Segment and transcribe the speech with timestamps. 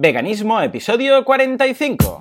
[0.00, 2.20] Veganismo, episodio 45.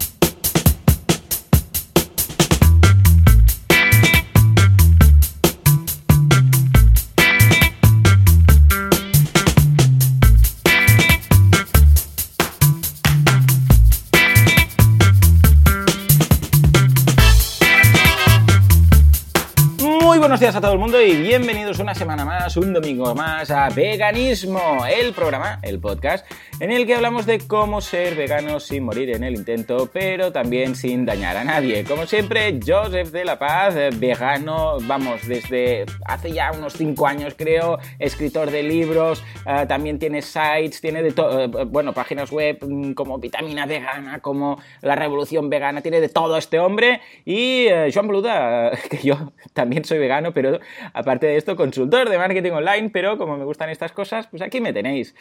[19.80, 23.52] Muy buenos días a todo el mundo y bienvenidos una semana más, un domingo más
[23.52, 26.25] a Veganismo, el programa, el podcast,
[26.59, 30.75] en el que hablamos de cómo ser veganos sin morir en el intento, pero también
[30.75, 31.84] sin dañar a nadie.
[31.84, 37.77] Como siempre, Joseph de la Paz, vegano, vamos, desde hace ya unos 5 años creo,
[37.99, 42.93] escritor de libros, eh, también tiene sites, tiene de todo, eh, bueno, páginas web mm,
[42.93, 47.01] como Vitamina Vegana, como La Revolución Vegana, tiene de todo este hombre.
[47.23, 50.59] Y eh, Joan Boluda, que yo también soy vegano, pero
[50.93, 54.59] aparte de esto, consultor de marketing online, pero como me gustan estas cosas, pues aquí
[54.59, 55.13] me tenéis.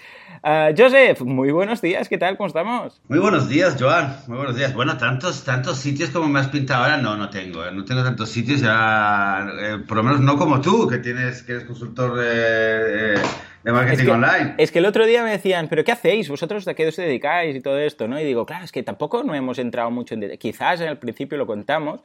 [0.42, 2.36] Ah, Joseph, muy buenos días, ¿qué tal?
[2.36, 3.00] ¿Cómo estamos?
[3.08, 4.16] Muy buenos días, Joan.
[4.28, 4.72] Muy buenos días.
[4.72, 7.64] Bueno, tantos, tantos sitios como me has pintado ahora, no, no tengo.
[7.64, 7.72] ¿eh?
[7.72, 11.52] No tengo tantos sitios ya, eh, por lo menos no como tú, que tienes, que
[11.52, 13.20] eres consultor de,
[13.66, 14.54] de- marketing Es que, online.
[14.58, 16.28] es que el otro día me decían, ¿pero qué hacéis?
[16.28, 18.08] ¿Vosotros de qué os dedicáis y todo esto?
[18.08, 18.18] ¿no?
[18.20, 20.38] Y digo, claro, es que tampoco no hemos entrado mucho en detalle.
[20.38, 22.00] Quizás al principio lo contamos,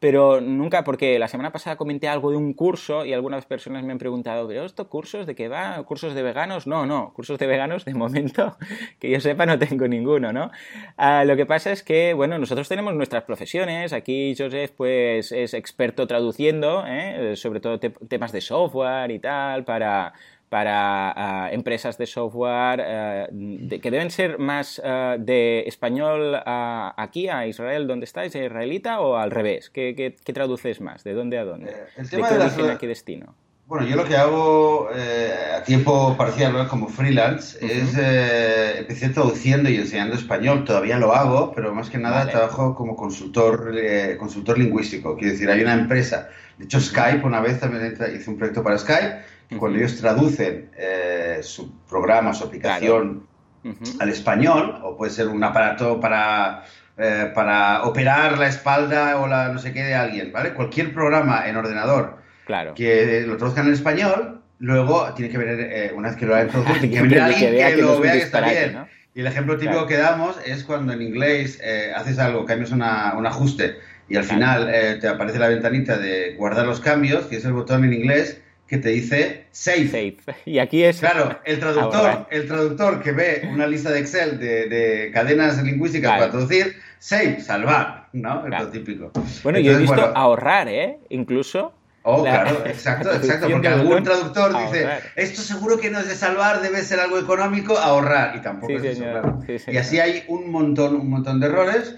[0.00, 3.92] pero nunca, porque la semana pasada comenté algo de un curso y algunas personas me
[3.92, 5.82] han preguntado, ¿pero estos cursos de qué va?
[5.84, 6.66] ¿Cursos de veganos?
[6.66, 8.56] No, no, cursos de veganos de momento,
[8.98, 10.50] que yo sepa, no tengo ninguno, ¿no?
[10.96, 13.92] Ah, lo que pasa es que, bueno, nosotros tenemos nuestras profesiones.
[13.94, 17.34] Aquí Joseph, pues, es experto traduciendo, ¿eh?
[17.36, 20.12] sobre todo te- temas de software y tal, para
[20.48, 21.10] para
[21.46, 27.28] ah, empresas de software ah, de- que deben ser más ah, de español a- aquí
[27.28, 29.70] a Israel, donde estáis, de israelita o al revés?
[29.70, 31.04] ¿Qué, qué- qué traduces más?
[31.04, 31.70] ¿De dónde a dónde?
[31.70, 33.34] Eh, el ¿De tema qué de origen a qué destino?
[33.66, 36.68] Bueno, yo lo que hago eh, a tiempo parcial ¿no?
[36.68, 37.72] como freelance Ujú.
[37.74, 42.32] es eh, empecé traduciendo y enseñando español, todavía lo hago, pero más que nada Vale.
[42.32, 43.72] trabajo como consultor,
[44.18, 45.16] consultor lingüístico.
[45.16, 46.28] Quiero decir, hay una empresa,
[46.58, 50.70] de hecho Skype una vez también hice un proyecto para Skype, que cuando ellos traducen
[50.76, 53.26] eh, su programa, su aplicación
[53.64, 53.78] Ujú.
[54.00, 56.64] al español, o puede ser un aparato para,
[56.98, 60.52] eh, para operar la espalda o la no sé qué de alguien, ¿vale?
[60.54, 62.74] Cualquier programa en ordenador Claro.
[62.74, 66.48] que lo traduzcan en español, luego tiene que venir, eh, una vez que lo hayan
[66.48, 68.72] traducido, tiene que Alguien venir que alguien que, que es lo vea que está bien.
[68.74, 68.88] ¿no?
[69.14, 69.86] Y el ejemplo típico Claro.
[69.86, 73.76] que damos es cuando en inglés eh, haces algo, cambias una- un ajuste
[74.08, 74.40] y al Claro.
[74.40, 77.94] final eh, te aparece la ventanita de guardar los cambios, que es el botón en
[77.94, 78.42] inglés
[78.74, 79.86] que te dice save.
[79.86, 80.16] Safe.
[80.46, 80.98] Y aquí es...
[81.00, 82.26] Claro, el traductor, Ahorrar.
[82.30, 86.20] el traductor que ve una lista de Excel de, de cadenas lingüísticas Claro.
[86.20, 88.40] para traducir, save, salvar, ¿no?
[88.40, 88.64] Es Claro.
[88.64, 89.10] lo típico.
[89.42, 90.98] Bueno, yo he visto bueno, ahorrar, ¿eh?
[91.10, 91.72] Incluso...
[92.06, 95.02] Oh, La- claro, exacto, exacto, porque algún traductor dice, ahorrar.
[95.16, 98.74] esto seguro que no es de salvar, debe ser algo económico, ahorrar, y tampoco Sí,
[98.76, 99.40] es eso, señor, claro.
[99.46, 101.96] sí, Y así hay un montón, un montón de errores,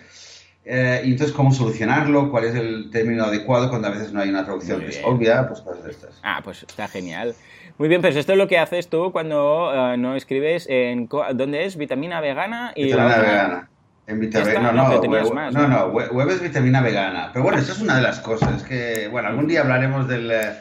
[0.68, 4.30] eh, y entonces cómo solucionarlo, cuál es el término adecuado cuando a veces no hay
[4.30, 6.18] una traducción que es obvia, pues cosas de estas.
[6.24, 7.36] Ah, pues está genial.
[7.78, 11.08] Muy bien, pero esto es lo que haces tú cuando eh, no escribes en...
[11.34, 11.76] ¿Dónde es?
[11.76, 12.84] Vitamina vegana y...
[12.84, 13.68] Vitamina vegana.
[14.08, 15.86] En vitamina, no, no, web, más, no, ¿no?
[15.88, 17.30] web, web es vitamina vegana.
[17.32, 18.62] Pero bueno, eso es una de las cosas.
[18.62, 20.52] Que, bueno, algún día hablaremos del, eh,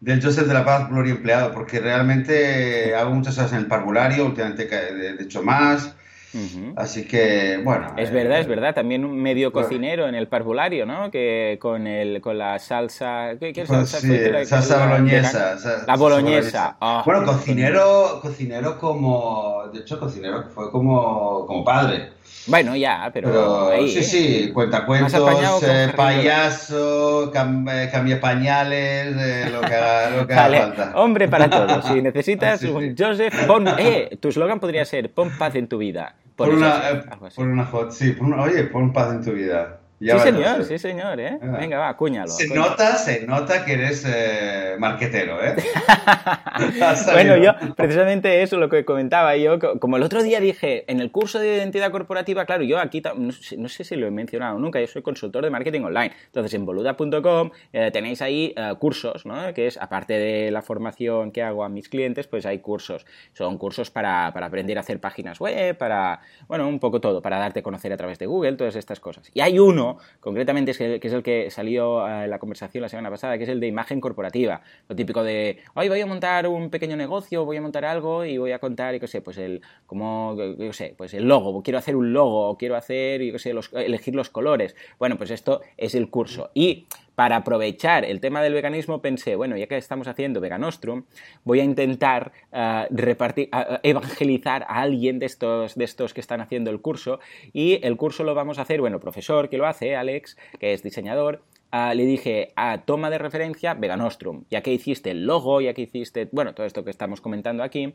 [0.00, 4.66] del Joseph de la Paz pluriempleado, porque realmente hago muchas cosas en el parvulario, últimamente
[4.66, 5.94] de hecho más.
[6.76, 7.94] Así que, bueno.
[7.96, 8.74] Es eh, verdad, es verdad.
[8.74, 9.66] También un medio Bueno.
[9.66, 11.10] cocinero en el parvulario, ¿no?
[11.10, 13.30] Que con el con la salsa...
[13.38, 14.30] ¿Qué, qué Pues salsa sí?
[14.30, 15.84] La- salsa boloñesa.
[15.86, 16.76] La boloñesa.
[16.80, 22.10] Ah, Bueno, cocinero, cocinero como, de hecho, cocinero que fue como, como padre.
[22.46, 23.28] Bueno, ya, pero...
[23.28, 24.02] Pero ahí, sí, ¿eh?
[24.02, 30.34] sí, cuentacuentos, que eh, payaso, cam- eh, cambia pañales, eh, lo que haga, lo que
[30.34, 30.92] haga falta.
[30.94, 31.82] hombre para todo.
[31.82, 32.68] Si necesitas sí.
[32.68, 33.66] un Joseph, pon...
[33.78, 36.14] Eh, tu eslogan podría ser, pon paz en tu vida.
[36.36, 37.02] Por una, eh,
[37.34, 39.79] por una hot, sí, por una- oye, pon paz en tu vida.
[40.02, 41.38] Ya Sí, señor, sí, señor, ¿eh?
[41.42, 41.56] Ah.
[41.60, 42.28] Venga, va, acuñalo.
[42.30, 42.70] Se acuñalo.
[42.70, 45.54] nota, se nota que eres eh, marquetero, ¿eh?
[47.12, 51.00] bueno, yo, precisamente eso lo que comentaba yo, co- como el otro día dije, en
[51.00, 54.06] el curso de identidad corporativa, claro, yo aquí, ta- no sé, no sé si lo
[54.06, 58.54] he mencionado nunca, yo soy consultor de marketing online, entonces en boluda.com eh, tenéis ahí
[58.56, 59.52] eh, cursos, ¿no?
[59.54, 63.58] Que es, aparte de la formación que hago a mis clientes, pues hay cursos, son
[63.58, 67.60] cursos para, para aprender a hacer páginas web, para, bueno, un poco todo, para darte
[67.60, 69.30] a conocer a través de Google, todas estas cosas.
[69.34, 69.89] Y hay uno,
[70.20, 73.36] concretamente, es que, que es el que salió eh, en la conversación la semana pasada,
[73.38, 76.96] que es el de imagen corporativa, lo típico de, hoy voy a montar un pequeño
[76.96, 80.36] negocio, voy a montar algo y voy a contar, y qué sé, pues el, como,
[80.36, 84.14] yo sé, pues el logo, quiero hacer un logo, quiero hacer, yo qué sé, elegir
[84.14, 84.76] los colores.
[84.98, 86.50] Bueno, pues esto es el curso.
[86.54, 86.86] Y
[87.20, 91.04] para aprovechar el tema del veganismo pensé, bueno, ya que estamos haciendo Veganostrum,
[91.44, 93.50] voy a intentar uh, repartir,
[93.82, 97.20] evangelizar a alguien de estos, de estos que están haciendo el curso.
[97.52, 100.82] Y el curso lo vamos a hacer, bueno, profesor que lo hace, Alex, que es
[100.82, 105.72] diseñador, Uh, le dije a toma de referencia Veganostrum, ya que hiciste el logo, ya
[105.72, 107.94] que hiciste, bueno, todo esto que estamos comentando aquí,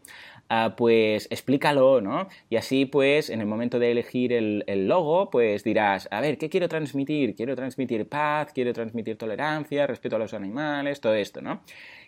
[0.50, 2.30] uh, pues explícalo, ¿no?
[2.50, 6.38] Y así, pues, en el momento de elegir el, el, logo, pues dirás, a ver,
[6.38, 7.36] ¿qué quiero transmitir?
[7.36, 11.62] Quiero transmitir paz, quiero transmitir tolerancia, respeto a los animales, todo esto, ¿no?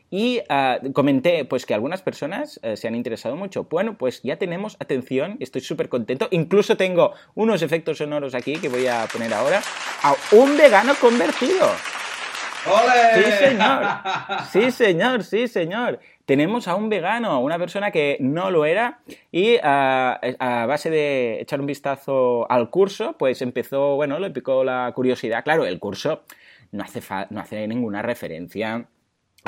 [0.09, 3.65] Y uh, comenté pues que algunas personas uh, se han interesado mucho.
[3.65, 6.29] Bueno, pues ya tenemos atención, estoy súper contento.
[6.31, 9.61] Incluso tengo unos efectos sonoros aquí que voy a poner ahora.
[10.03, 11.67] A un vegano convertido.
[12.65, 13.23] ¡Ole!
[13.23, 13.83] Sí, señor.
[14.51, 15.99] Sí, señor, sí, señor.
[16.25, 18.99] Tenemos a un vegano, una persona que no lo era
[19.31, 24.63] y uh, a base de echar un vistazo al curso, pues empezó, bueno, le picó
[24.63, 25.43] la curiosidad.
[25.43, 26.23] Claro, el curso
[26.71, 28.87] no hace, no hace ninguna referencia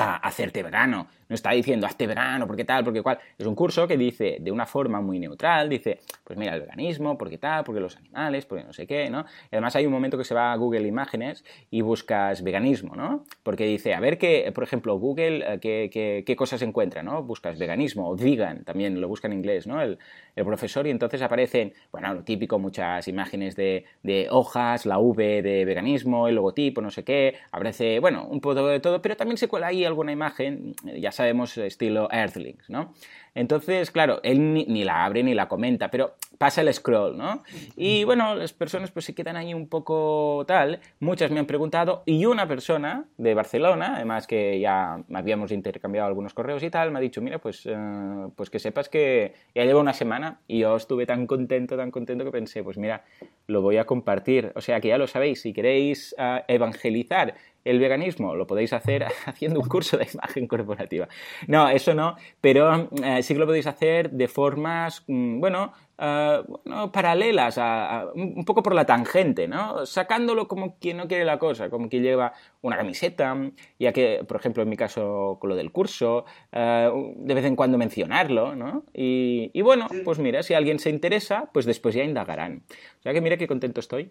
[0.00, 1.08] a hacerte vegano.
[1.30, 3.18] No está diciendo hazte vegano, porque tal, porque cual.
[3.38, 7.16] Es un curso que dice de una forma muy neutral, dice, pues mira, el veganismo,
[7.16, 9.24] porque tal, porque los animales, porque no sé qué, ¿no?
[9.44, 13.24] Y además hay un momento que se va a Google Imágenes y buscas veganismo, ¿no?
[13.44, 17.22] Porque dice, a ver qué, por ejemplo, Google, eh, qué, qué, qué cosas encuentra, ¿no?
[17.22, 19.80] Buscas veganismo o vegan, también lo busca en inglés, ¿no?
[19.80, 19.98] El,
[20.34, 25.42] el profesor y entonces aparecen, bueno, lo típico, muchas imágenes de, de hojas, la V
[25.42, 29.38] de veganismo, el logotipo, no sé qué, aparece, bueno, un poco de todo, pero también
[29.38, 32.94] se cuela ahí alguna imagen, ya sabemos, estilo Earthlings, ¿no?
[33.34, 37.42] Entonces, claro, él ni, ni, la abre ni la comenta, pero pasa el scroll, ¿no?
[37.76, 42.02] Y bueno, las personas pues se quedan ahí un poco tal, muchas me han preguntado
[42.06, 46.98] y una persona de Barcelona, además que ya habíamos intercambiado algunos correos y tal, me
[46.98, 50.74] ha dicho, mira, pues, uh, pues que sepas que ya lleva una semana y yo
[50.74, 53.04] estuve tan contento, tan contento que pensé, pues mira,
[53.46, 54.52] lo voy a compartir.
[54.54, 57.34] O sea que ya lo sabéis, si queréis uh, evangelizar
[57.64, 61.08] el veganismo lo podéis hacer haciendo un curso de imagen corporativa.
[61.46, 66.44] No, eso no, pero eh, sí que lo podéis hacer de formas, mm, bueno, uh,
[66.46, 69.84] bueno paralelas, a, a, un poco por la tangente, ¿no?
[69.86, 73.36] Sacándolo como quien no quiere la cosa, como quien lleva una camiseta,
[73.78, 77.56] ya que, por ejemplo, en mi caso con lo del curso, uh, de vez en
[77.56, 78.84] cuando mencionarlo, ¿no?
[78.94, 82.62] Y, y bueno, pues mira, si alguien se interesa, pues después ya indagarán.
[82.98, 84.10] O sea que mira qué contento estoy.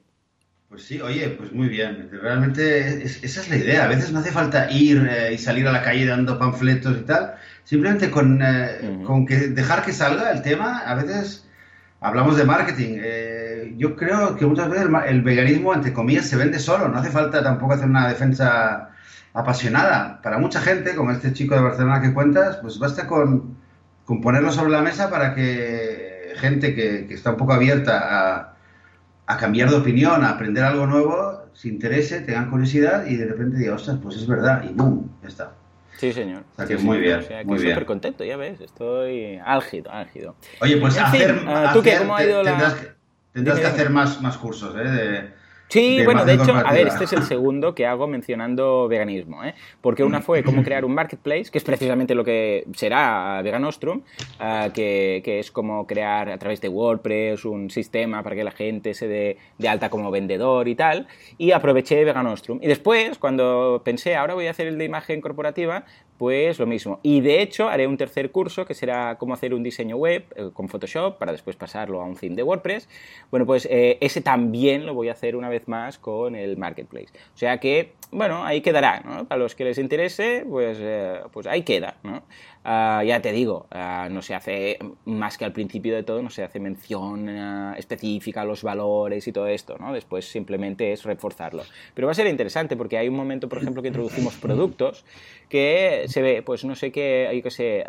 [0.69, 2.09] Pues sí, oye, pues muy bien.
[2.11, 3.85] Realmente es, esa es la idea.
[3.85, 7.01] A veces no hace falta ir eh, y salir a la calle dando panfletos y
[7.05, 7.33] tal.
[7.63, 9.03] Simplemente con, eh, uh -huh.
[9.03, 11.47] con que dejar que salga el tema, a veces
[12.01, 12.99] hablamos de marketing.
[13.01, 16.87] Eh, yo creo que muchas veces el, el, veganismo, entre comillas, se vende solo.
[16.87, 18.91] No hace falta tampoco hacer una defensa
[19.33, 20.21] apasionada.
[20.21, 23.57] Para mucha gente, como este chico de Barcelona que cuentas, pues basta con,
[24.05, 28.58] con ponerlo sobre la mesa para que gente que, que está un poco abierta a
[29.31, 33.57] a cambiar de opinión, a aprender algo nuevo, se interese, tengan curiosidad y de repente
[33.57, 35.51] diga, ostras, pues es verdad, y boom, ya está.
[35.97, 36.43] Sí, señor.
[36.53, 37.73] O sea que sí, muy bien, o sea, que muy bien.
[37.73, 40.35] súper contento, ya ves, estoy álgido, álgido.
[40.61, 41.97] Oye, pues En hacer, fin, ¿tú qué?
[41.99, 42.87] ¿Cómo ha ido la- tendrás, que,
[43.33, 44.89] tendrás que hacer más, más cursos, ¿eh?
[44.89, 45.38] De,
[45.69, 49.43] Sí, de bueno, de hecho, a ver, este es el segundo que hago mencionando veganismo,
[49.43, 49.53] ¿eh?
[49.81, 54.01] Porque una fue cómo crear un marketplace, que es precisamente lo que será Veganostrum,
[54.39, 58.51] ah, que, que es como crear a través de WordPress un sistema para que la
[58.51, 61.07] gente se dé de alta como vendedor y tal,
[61.37, 62.59] y aproveché Veganostrum.
[62.63, 65.85] Y después, cuando pensé, ahora voy a hacer el de imagen corporativa,
[66.19, 66.99] pues lo mismo.
[67.01, 70.49] Y de hecho, haré un tercer curso que será cómo hacer un diseño web eh,
[70.53, 72.89] con Photoshop para después pasarlo a un theme de WordPress.
[73.31, 77.07] Bueno, pues eh, ese también lo voy a hacer una vez más con el Marketplace.
[77.33, 79.29] O sea que, bueno, ahí quedará, ¿no?
[79.29, 82.21] Para los que les interese, pues, eh, pues ahí queda, ¿no?
[82.71, 86.29] Ah, ya te digo, ah, no se hace, más que al principio de todo, no
[86.29, 89.91] se hace mención ah, específica a los valores y todo esto, ¿no?
[89.91, 91.63] Después simplemente es reforzarlo.
[91.95, 95.03] Pero va a ser interesante porque hay un momento, por ejemplo, que introducimos productos
[95.49, 97.85] que se ve, pues no sé qué, yo qué sé,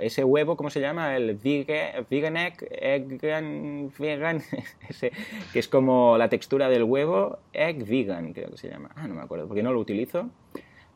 [0.00, 1.14] ese huevo, ¿cómo se llama?
[1.14, 4.42] El vegan, vegan egg, eggan, vegan,
[4.88, 5.12] ese,
[5.52, 8.90] que es como la textura del huevo, egg vegan, creo que se llama.
[8.96, 10.28] Ah, no me acuerdo, porque no lo utilizo.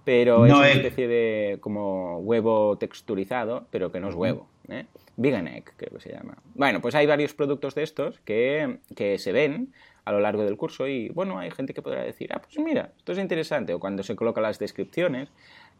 [0.07, 0.77] Pero es No una egg.
[0.77, 4.49] especie de como huevo texturizado, pero que no es huevo.
[4.69, 4.87] ¿eh?
[5.17, 6.39] Vegan egg, creo que se llama.
[6.55, 9.73] Bueno, pues hay varios productos de estos que, que se ven
[10.05, 12.93] a lo largo del curso y bueno, hay gente que podrá decir, ah, pues mira,
[12.97, 13.75] esto es interesante.
[13.75, 15.29] O cuando se colocan las descripciones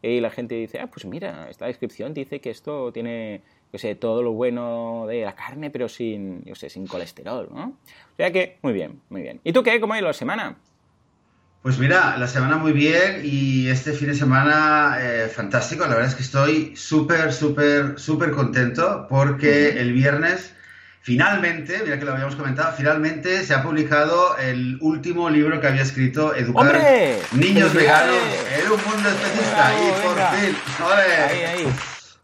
[0.01, 3.95] y la gente dice, ah, pues mira, esta descripción dice que esto tiene, yo sé,
[3.95, 7.67] todo lo bueno de la carne, pero sin, yo sé, sin colesterol, ¿no?
[7.67, 9.39] O sea que, muy bien, muy bien.
[9.45, 9.79] ¿Y tú qué?
[9.79, 10.57] ¿Cómo ha ido la semana?
[11.67, 15.83] Pues mira, la semana muy bien y este fin de semana eh, fantástico.
[15.83, 20.53] La verdad es que estoy súper, súper, súper contento porque el viernes
[21.01, 25.81] finalmente, mira que lo habíamos comentado, finalmente se ha publicado el último libro que había
[25.81, 27.17] escrito Educar ¡Hombre!
[27.33, 29.69] Niños Veganos en un mundo especista.
[29.69, 30.31] Bravo, y por venga.
[30.31, 30.55] fin,
[30.85, 31.15] ¡ole!
[31.15, 31.67] Ahí, ahí.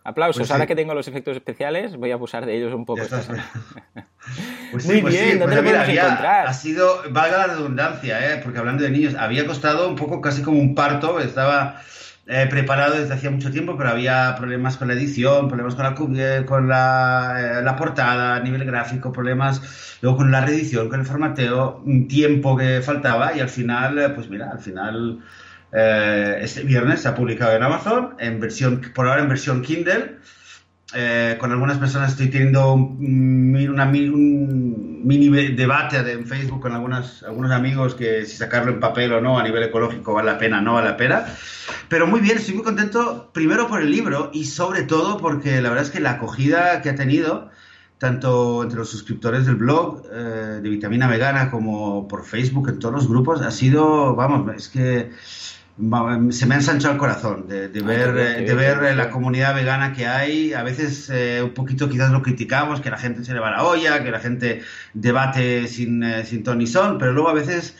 [0.05, 0.39] Aplausos.
[0.39, 0.67] Pues Ahora sí.
[0.69, 3.01] que tengo los efectos especiales, voy a abusar de ellos un poco.
[4.77, 5.01] Esta estás- semana.
[5.01, 6.47] Pues Muy bien, ¿dónde lo mira, podemos había- encontrar?
[6.47, 8.41] Ha sido, valga la redundancia, ¿eh?
[8.43, 11.81] porque hablando de niños, había costado un poco casi como un parto, estaba
[12.25, 15.93] eh, preparado desde hacía mucho tiempo, pero había problemas con la edición, problemas con la,
[15.93, 21.01] cubi- con la, eh, la portada a nivel gráfico, problemas luego con la reedición, con
[21.01, 25.19] el formateo, un tiempo que faltaba y al final, eh, pues mira, al final
[25.73, 30.17] eh, este viernes se ha publicado en Amazon, en versión, por ahora en versión Kindle.
[30.95, 36.71] Eh, con algunas personas estoy teniendo un, una un mini debate de- en Facebook con
[36.73, 40.37] algunas, algunos amigos que si sacarlo en papel o no a nivel ecológico vale la
[40.37, 41.25] pena, no vale la pena.
[41.89, 45.69] Pero muy bien, estoy muy contento primero por el libro y sobre todo porque la
[45.69, 47.49] verdad es que la acogida que ha tenido,
[47.97, 52.93] tanto entre los suscriptores del blog eh, de Vitamina Vegana como por Facebook, en todos
[52.95, 55.11] los grupos, ha sido, vamos, es que
[55.75, 58.95] se me ha ensanchado el corazón de, de Ah, ver, bien, eh, de ver eh,
[58.95, 60.53] la comunidad vegana que hay.
[60.53, 63.63] A veces eh, un poquito quizás lo criticamos, que la gente se le va la
[63.63, 64.61] olla, que la gente
[64.93, 67.75] debate sin, eh, sin ton ni son, pero luego a veces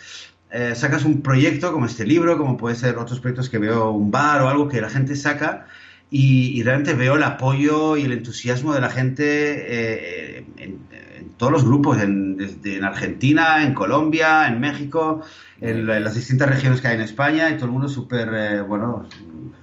[0.52, 4.10] eh, sacas un proyecto como este libro, como puede ser otros proyectos que veo, un
[4.12, 5.68] bar o algo que la gente saca.
[6.10, 10.80] Y, y realmente veo el apoyo y el entusiasmo de la gente en, en
[11.38, 15.22] todos los grupos, en, desde en Argentina, en Colombia, en México,
[15.62, 18.62] en, en las distintas regiones que hay en España, y todo el mundo súper, eh,
[18.62, 19.08] bueno,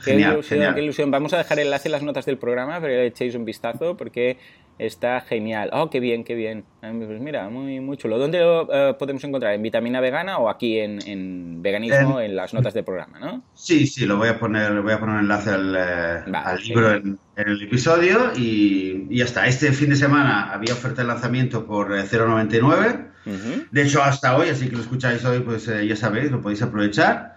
[0.04, 0.74] Qué genial, ilusión, genial.
[0.74, 1.10] qué ilusión.
[1.10, 3.44] Vamos a dejar el enlace en las notas del programa para que le echéis un
[3.44, 4.38] vistazo porque
[4.78, 5.68] está genial.
[5.74, 6.64] Oh, qué bien, qué bien.
[6.80, 8.18] Pues mira, muy, muy chulo.
[8.18, 9.52] ¿Dónde lo eh, podemos encontrar?
[9.52, 13.42] ¿En Vitamina Vegana o aquí en, en Veganismo en las notas del programa, no?
[13.54, 16.62] Sí, sí, lo voy a poner, voy a poner un enlace al, eh, Vale, al
[16.62, 19.46] libro en, en el episodio y, y ya está.
[19.46, 23.06] Este fin de semana había oferta de lanzamiento por eh, 0,99.
[23.26, 23.64] Ujú.
[23.70, 26.62] De hecho, hasta hoy, así que lo escucháis hoy, pues eh, ya sabéis, lo podéis
[26.62, 27.36] aprovechar.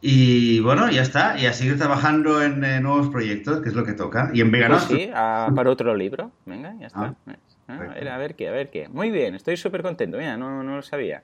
[0.00, 1.38] Y bueno, ya está.
[1.38, 4.30] Y a seguir trabajando en eh, nuevos proyectos, que es lo que toca.
[4.34, 4.84] Y en Pues veganos.
[4.84, 6.32] sí, a- para otro libro.
[6.46, 7.14] Venga, ya está.
[7.26, 7.36] Ah,
[7.68, 8.88] Ah, a, ver, a ver qué, a ver qué.
[8.88, 10.18] Muy bien, estoy súper contento.
[10.18, 11.22] Mira, no, no lo sabía.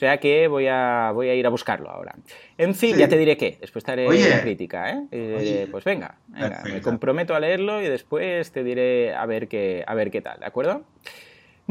[0.00, 2.14] O sea que voy a, voy a ir a buscarlo ahora.
[2.56, 3.00] En fin, Sí.
[3.00, 3.58] ya te diré qué.
[3.60, 4.30] Después te haré Oye.
[4.30, 5.02] la crítica, ¿eh?
[5.12, 5.68] Eh.
[5.70, 9.94] Pues venga, venga, me comprometo a leerlo y después te diré a ver qué, a
[9.94, 10.84] ver qué tal, ¿de acuerdo?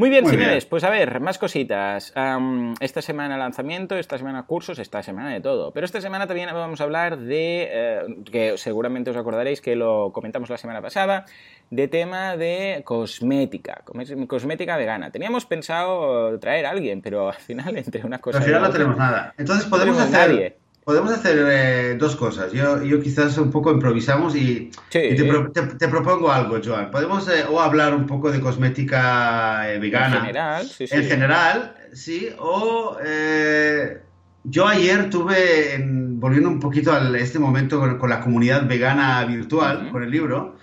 [0.00, 0.70] Muy bien, Muy señores, bien.
[0.70, 2.12] pues a ver, más cositas.
[2.16, 5.72] Am, esta semana lanzamiento, esta semana cursos, esta semana de todo.
[5.72, 8.00] Pero esta semana también vamos a hablar de, eh,
[8.32, 11.26] que seguramente os acordaréis que lo comentamos la semana pasada,
[11.68, 15.10] de tema de cosmética, cos- cosmética vegana.
[15.10, 18.96] Teníamos pensado traer a alguien, pero al final entre una cosa al final no tenemos
[18.96, 19.34] nada.
[19.36, 20.56] Entonces podemos hacer, nadie.
[20.84, 22.52] Podemos hacer eh, dos cosas.
[22.52, 24.98] Yo, yo quizás un poco improvisamos y, Sí.
[24.98, 26.90] y te, pro- te- te propongo algo, Joan.
[26.90, 30.16] Podemos eh, o hablar un poco de cosmética eh, vegana.
[30.16, 30.94] En general, sí, sí.
[30.96, 32.28] En general, sí.
[32.38, 34.00] O eh,
[34.44, 39.24] yo ayer tuve, en- volviendo un poquito a este momento con, con la comunidad vegana
[39.24, 40.56] virtual, con el libro,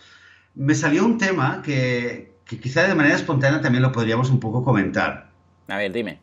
[0.56, 4.64] me salió un tema que, que quizá de manera espontánea también lo podríamos un poco
[4.64, 5.30] comentar.
[5.68, 6.20] A ver, dime.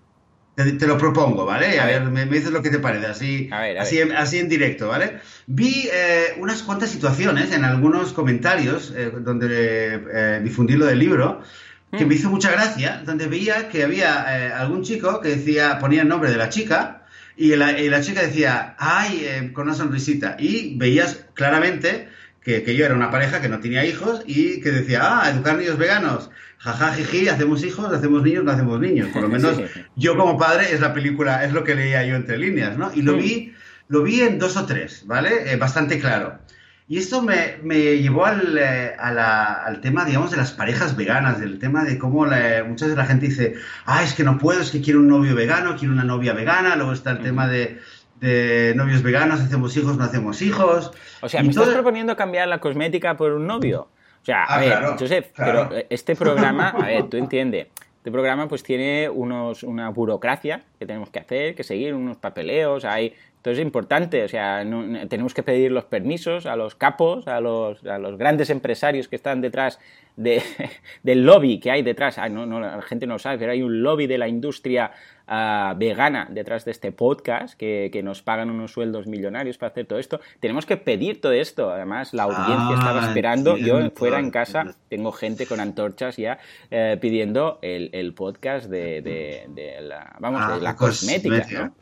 [0.54, 1.78] Te, te lo propongo, ¿vale?
[1.80, 2.11] A, A ver, ver.
[2.11, 4.00] me, me dices lo que te parece, así, A ver, a así.
[4.00, 5.18] En, así en directo, ¿vale?
[5.46, 9.49] Vi eh, unas cuantas situaciones en algunos comentarios eh, donde
[10.14, 11.42] eh, difundí lo del libro
[11.96, 12.08] que Mm.
[12.08, 16.08] me hizo mucha gracia, donde veía que había eh, algún chico que decía, ponía el
[16.08, 17.02] nombre de la chica
[17.37, 20.37] y la, y la chica decía, ay, eh, con una sonrisita.
[20.38, 22.08] Y veías claramente
[22.45, 25.57] que, que yo era una pareja que no tenía hijos y que decía, ah, educar
[25.57, 26.31] niños veganos.
[26.59, 29.09] Jaja, jiji, hacemos hijos, hacemos niños, no hacemos niños.
[29.13, 29.65] Por lo menos Sí.
[29.97, 32.91] yo como padre es la película, es lo que leía yo entre líneas, ¿no?
[32.95, 33.19] Y lo Mm.
[33.19, 33.55] vi,
[33.89, 35.53] lo vi en dos o tres, ¿vale?
[35.53, 36.39] Eh, bastante claro.
[36.87, 40.97] Y esto me, me llevó al, eh, a la- al tema, digamos, de las parejas
[40.97, 43.55] veganas, del tema de cómo la- muchas veces la gente dice,
[43.87, 46.77] ah, es que no puedo, es que quiero un novio vegano, quiero una novia vegana,
[46.77, 47.81] luego está el tema de,
[48.25, 50.90] de novios veganos, hacemos hijos, no hacemos hijos.
[51.21, 53.88] O sea, ¿me estás proponiendo cambiar la cosmética por un novio?
[54.23, 55.66] O sea, a Ah, ver, claro, Joseph, claro.
[55.71, 57.66] pero este programa, a ver, tú entiendes,
[57.99, 62.85] este programa pues tiene unos, una burocracia que tenemos que hacer, que seguir, unos papeleos,
[62.85, 63.14] hay...
[63.37, 67.43] Entonces es importante, o sea, no- tenemos que pedir los permisos a los capos, a
[67.43, 69.78] los, a los grandes empresarios que están detrás
[70.16, 70.43] de,
[71.02, 72.16] del lobby que hay detrás.
[72.16, 74.93] Ah, no, no, la gente no lo sabe, pero hay un lobby de la industria
[75.26, 79.99] vegana detrás de este podcast que, que nos pagan unos sueldos millonarios para hacer todo
[79.99, 80.21] esto.
[80.40, 81.71] Tenemos que pedir todo esto.
[81.71, 83.57] Además, la audiencia Ah, estaba esperando.
[83.57, 86.38] Yo fuera en casa tengo gente con antorchas ya
[86.71, 91.64] eh, pidiendo el, el podcast de, de- de la, vamos, Ah, de la cosmética, cosmética.
[91.66, 91.75] ¿no?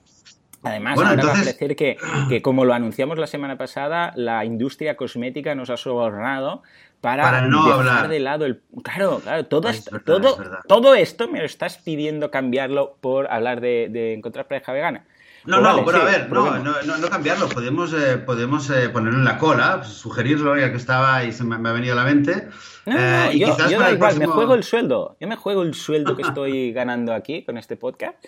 [0.64, 1.96] Además, ahora va a parecer que,
[2.28, 6.62] que, como lo anunciamos la semana pasada, la industria cosmética nos ha sobornado
[7.02, 8.08] para, no dejar hablar.
[8.08, 8.62] de lado el...
[8.82, 13.88] Claro, claro, todo, esto, todo, todo esto me lo estás pidiendo cambiarlo por hablar de,
[13.90, 15.04] de encontrar pareja vegana.
[15.44, 19.18] No, pues no, pero a ver, no, no, no, cambiarlo, podemos, eh, podemos eh, ponerlo
[19.18, 22.04] en la cola, pues, sugerirlo ya que estaba y se me, ha venido a la
[22.04, 22.48] mente.
[22.86, 26.16] Eh, y yo, quizás yo igual, me juego el sueldo, yo me juego el sueldo
[26.16, 28.24] que estoy ganando aquí con este podcast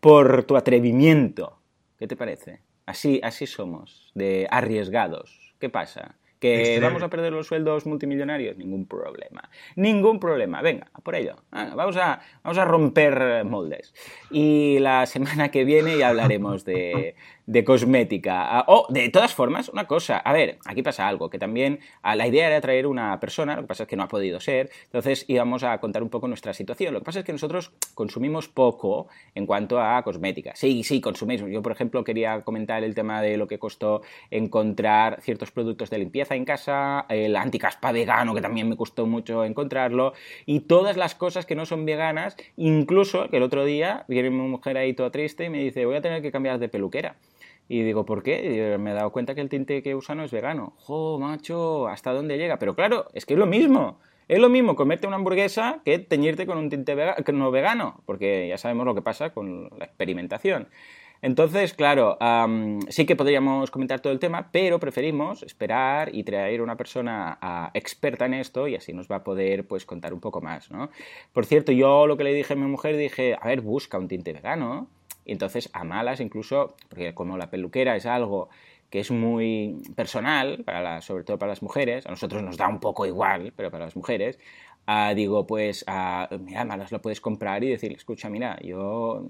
[0.00, 1.58] por tu atrevimiento.
[1.98, 2.60] ¿Qué te parece?
[2.84, 5.54] Así, así somos, de arriesgados.
[5.58, 6.16] ¿Qué pasa?
[6.40, 8.56] ¿Que vamos a perder los sueldos multimillonarios?
[8.56, 9.50] Ningún problema.
[9.76, 10.62] Ningún problema.
[10.62, 11.36] Venga, por ello.
[11.50, 13.92] Vamos, a, vamos a romper moldes.
[14.30, 17.14] Y la semana que viene ya hablaremos de,
[17.50, 18.64] de cosmética.
[18.68, 22.46] O, de todas formas, una cosa, a ver, aquí pasa algo, que también la idea
[22.46, 25.64] era traer una persona, lo que pasa es que no ha podido ser, entonces íbamos
[25.64, 26.94] a contar un poco nuestra situación.
[26.94, 30.54] Lo que pasa es que nosotros consumimos poco en cuanto a cosmética.
[30.54, 31.50] Sí, sí, consumimos.
[31.50, 35.98] Yo, por ejemplo, quería comentar el tema de lo que costó encontrar ciertos productos de
[35.98, 40.12] limpieza en casa, el anticaspa vegano, que también me costó mucho encontrarlo,
[40.46, 44.36] y todas las cosas que no son veganas, incluso que el otro día viene mi
[44.36, 47.16] mujer ahí toda triste y me dice, voy a tener que cambiar de peluquera.
[47.72, 48.76] Y digo, ¿por qué?
[48.80, 50.72] me he dado cuenta que el tinte que usa no es vegano.
[50.78, 51.86] ¡Jo, macho!
[51.86, 52.58] ¿Hasta dónde llega?
[52.58, 54.00] Pero claro, es que es lo mismo.
[54.26, 56.96] Es lo mismo comerte una hamburguesa que teñirte con un tinte
[57.32, 60.66] no vegano, porque ya sabemos lo que pasa con la experimentación.
[61.22, 62.18] Entonces, claro,
[62.88, 68.26] sí que podríamos comentar todo el tema, pero preferimos esperar y traer una persona experta
[68.26, 70.90] en esto y así nos va a poder pues contar un poco más, ¿no?
[71.32, 74.08] Por cierto, yo lo que le dije a mi mujer, dije, a ver, busca un
[74.08, 74.88] tinte vegano,
[75.30, 78.48] y entonces a malas incluso, porque como la peluquera es algo
[78.90, 82.80] que es muy personal, para sobre todo para las mujeres, a nosotros nos da un
[82.80, 84.40] poco igual, pero para las mujeres,
[84.86, 89.28] ah, digo, pues, ah, mira, malas lo puedes comprar y decirle, escucha, mira, yo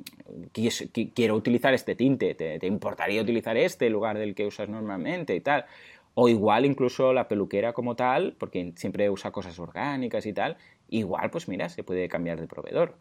[1.14, 5.37] quiero utilizar este tinte, ¿te, ¿te, importaría utilizar este en lugar del que usas normalmente
[5.37, 5.66] y tal?
[6.14, 10.57] O igual incluso la peluquera como tal, porque siempre usa cosas orgánicas y tal,
[10.88, 12.95] igual, pues mira, se puede cambiar de proveedor.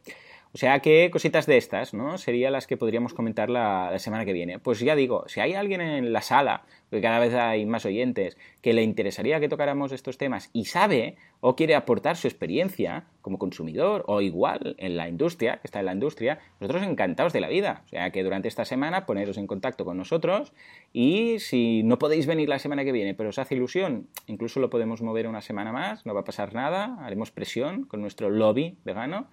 [0.51, 2.18] O sea que cositas de estas, ¿no?
[2.18, 4.58] Serían las que podríamos comentar la, semana que viene.
[4.58, 8.36] Pues ya digo, si hay alguien en la sala, porque cada vez hay más oyentes,
[8.63, 13.38] que le interesaría que tocáramos estos temas y sabe o quiere aportar su experiencia como
[13.38, 17.48] consumidor o igual en la industria, que está en la industria, nosotros encantados de la
[17.48, 17.84] vida.
[17.86, 20.51] O sea que durante esta semana poneros en contacto con nosotros
[20.92, 24.72] y si no podéis venir la semana que viene, pero os hace ilusión, incluso lo
[24.72, 28.77] podemos mover una semana más, no va a pasar nada, haremos presión con nuestro lobby
[28.83, 29.27] vegano.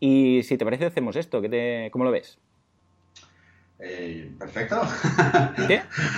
[0.00, 1.40] Y si te parece, hacemos esto.
[1.40, 2.38] ¿Qué te, ¿Cómo lo ves?
[3.78, 4.80] Eh, perfecto.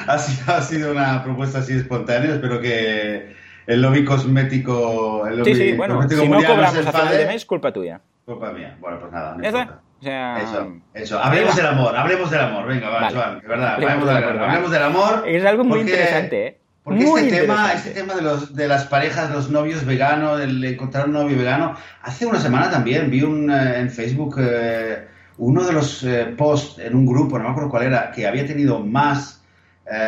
[0.06, 2.34] Ha, sido, ha, sido, una propuesta así espontánea.
[2.34, 3.34] Espero que
[3.66, 5.26] el lobby cosmético.
[5.26, 8.00] El lobby sí, sí, bueno, si no cobramos a final de mes, culpa tuya.
[8.24, 8.76] Culpa mía.
[8.80, 9.36] Bueno, pues nada.
[9.36, 11.18] No O sea, eso, eso.
[11.18, 12.66] Hablemos del amor, hablemos del amor.
[12.66, 13.74] Venga, va, Joan, de verdad.
[13.74, 15.24] Hablemos, del, amor, hablemos del amor.
[15.26, 16.58] Es algo muy interesante, ¿eh?
[16.88, 21.06] Porque este tema, este tema de, los, de las parejas, los novios veganos, el encontrar
[21.06, 25.72] un novio vegano, hace una semana también vi un, eh, en Facebook eh, uno de
[25.74, 29.42] los eh, posts en un grupo, no me acuerdo cuál era, que había tenido más,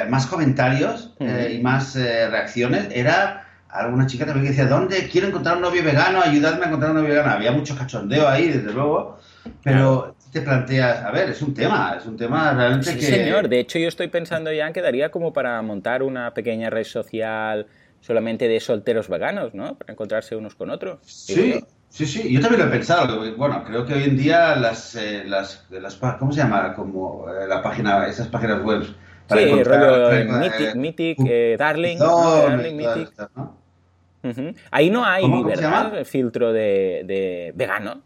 [0.08, 5.62] más comentarios y más reacciones, era alguna chica también que decía, ¿dónde quiero encontrar un
[5.62, 6.20] novio vegano?
[6.22, 7.30] Ayudadme a encontrar un novio vegano.
[7.32, 9.18] Había mucho cachondeo ahí, desde luego,
[9.62, 13.06] pero te planteas, a ver, es un tema, es un tema realmente sí, que...
[13.06, 16.70] señor, de hecho yo estoy pensando ya en que daría como para montar una pequeña
[16.70, 17.66] red social
[18.00, 19.76] solamente de solteros veganos, ¿no?
[19.76, 20.98] Para encontrarse unos con otros.
[21.02, 23.36] Sí, sí, sí, yo también lo he pensado.
[23.36, 26.74] Bueno, creo que hoy en día las, eh, las, las ¿cómo se llama?
[26.74, 28.84] Como eh, la página, esas páginas web.
[29.26, 33.10] Para sí, rollo eh, Mythic, Mythic Darling, Darling Mythic.
[34.70, 36.04] Ahí no hay, ¿verdad?
[36.04, 38.02] filtro de, de vegano.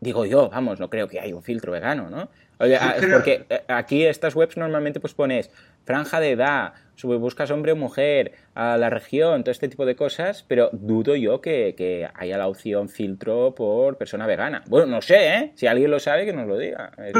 [0.00, 2.28] Digo yo, vamos, no creo que haya un filtro vegano, ¿no?
[2.60, 2.78] Oye,
[3.12, 5.50] porque eh, aquí estas webs normalmente pues pones
[5.84, 6.72] franja de edad,
[7.04, 11.40] buscas hombre o mujer, a la región, todo este tipo de cosas, pero dudo yo
[11.40, 14.64] que, haya la opción filtro por persona vegana.
[14.68, 15.52] Bueno, no sé, ¿eh?
[15.54, 16.90] Si alguien lo sabe, que nos lo diga.
[16.96, 17.10] de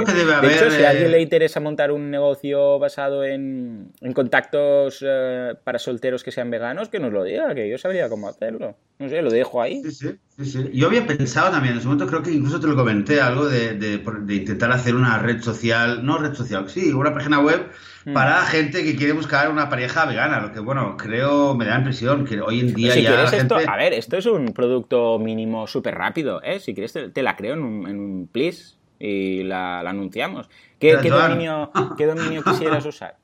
[0.52, 5.78] hecho, si a alguien le eh, interesa montar un negocio basado en, contactos eh, para
[5.78, 8.76] solteros que sean veganos, que nos lo diga, que yo sabría cómo hacerlo.
[8.98, 9.80] No sé, lo dejo ahí.
[9.84, 10.70] Sí, sí, sí, sí.
[10.72, 13.74] Yo había pensado también, en ese momento creo que incluso te lo comenté, algo de,
[13.74, 17.70] de intentar hacer una red social, no red social, sí, una página web.
[18.12, 21.78] Para gente que quiere buscar una pareja vegana, lo que, bueno, creo, me da la
[21.78, 25.94] impresión que hoy en día ya esto, a ver, esto es un producto mínimo súper
[25.94, 26.60] rápido, ¿eh?
[26.60, 30.48] Si quieres te, la creo en un, en please y la, anunciamos.
[30.78, 33.16] ¿Qué, dominio, ¿Qué dominio quisieras usar?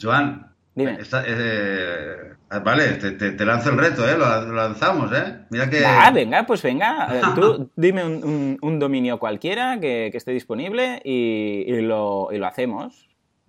[0.00, 0.98] Joan, Dime.
[1.26, 2.16] Eh,
[2.64, 4.18] vale, te, lanzo el reto, ¿eh?
[4.18, 5.44] Lo, lanzamos, ¿eh?
[5.50, 5.84] Mira que...
[5.86, 7.32] Ah, venga, pues venga.
[7.34, 13.08] Tú dime un, dominio cualquiera que, esté disponible y, lo, y, lo, hacemos.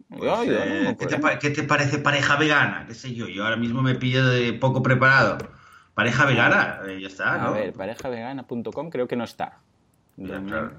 [0.10, 0.96] Pues, eh,
[1.40, 2.86] ¿qué, te, parece pareja vegana?
[2.88, 3.28] ¿Qué sé yo?
[3.28, 5.38] Yo ahora mismo me pillo de poco preparado.
[5.94, 7.48] Pareja vegana, eh, ya está, ¿no?
[7.48, 9.60] A ver, parejavegana.com creo que no está.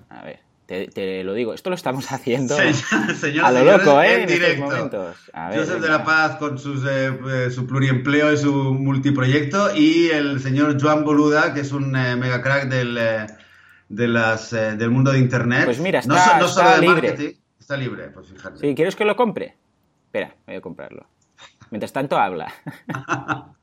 [0.08, 0.40] A ver.
[0.66, 2.56] Te, lo digo, esto lo estamos haciendo
[3.42, 4.22] a lo loco, ¿eh?
[4.22, 4.64] En, directo.
[4.64, 5.16] momentos.
[5.54, 10.76] Joseph de la Paz con sus, eh, su pluriempleo y su multiproyecto y el señor
[10.80, 12.98] Joan Boluda, que es un mega crack del,
[13.88, 15.66] de las, del mundo de Internet.
[15.66, 17.36] Pues mira, está, no, solo de libre.
[17.66, 18.60] Está libre, pues fíjate.
[18.60, 19.56] Si quieres que lo compre,
[20.04, 21.04] espera, voy a comprarlo.
[21.72, 22.46] Mientras tanto habla.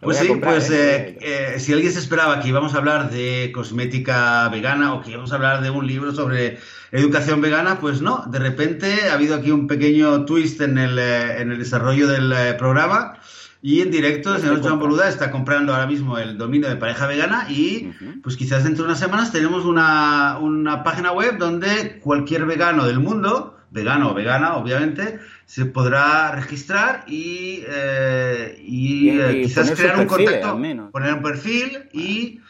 [0.00, 4.48] pues sí, pues eh, eh, si alguien se esperaba que íbamos a hablar de cosmética
[4.48, 6.58] vegana o que íbamos a hablar de un libro sobre
[6.90, 11.40] educación vegana, pues no, de repente ha habido aquí un pequeño twist en el, eh,
[11.40, 13.20] en el desarrollo del programa
[13.60, 17.06] y en directo el señor Joan Boluda está comprando ahora mismo el dominio de pareja
[17.06, 17.92] vegana y
[18.22, 23.00] pues quizás dentro de unas semanas tenemos una, una página web donde cualquier vegano del
[23.00, 30.06] mundo, vegano o vegana obviamente, se podrá registrar y, eh, y, eh, quizás crear un
[30.06, 30.60] contacto,
[30.92, 32.40] poner un perfil y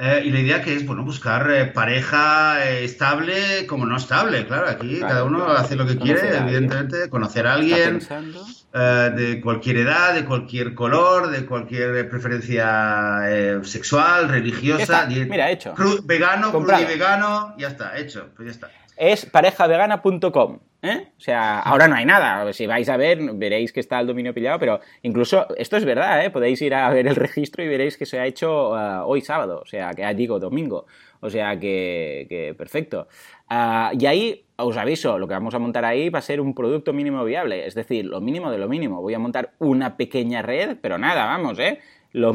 [0.00, 4.46] eh, y la idea que es, bueno, buscar eh, pareja eh, estable como no estable,
[4.46, 10.14] claro, aquí cada uno hace lo que quiere, evidentemente, conocer a alguien de cualquier edad,
[10.14, 13.22] de cualquier color, de cualquier preferencia
[13.62, 15.74] sexual, religiosa, Mira, hecho.
[16.04, 18.70] vegano, y vegano, ya está, hecho, pues ya está.
[18.96, 20.60] Es parejavegana.com.
[20.80, 21.08] ¿Eh?
[21.16, 22.52] O sea, ahora no hay nada.
[22.52, 26.24] Si vais a ver, veréis que está el dominio pillado, pero incluso esto es verdad,
[26.24, 26.30] ¿eh?
[26.30, 29.60] Podéis ir a ver el registro y veréis que se ha hecho uh, hoy sábado,
[29.62, 30.86] o sea, que digo domingo.
[31.20, 33.08] O sea, que, perfecto.
[33.50, 36.54] Uh, y ahí os aviso, lo que vamos a montar ahí va a ser un
[36.54, 39.02] producto mínimo viable, es decir, lo mínimo de lo mínimo.
[39.02, 41.80] Voy a montar una pequeña red, pero nada, vamos, ¿eh?
[42.12, 42.32] Lo,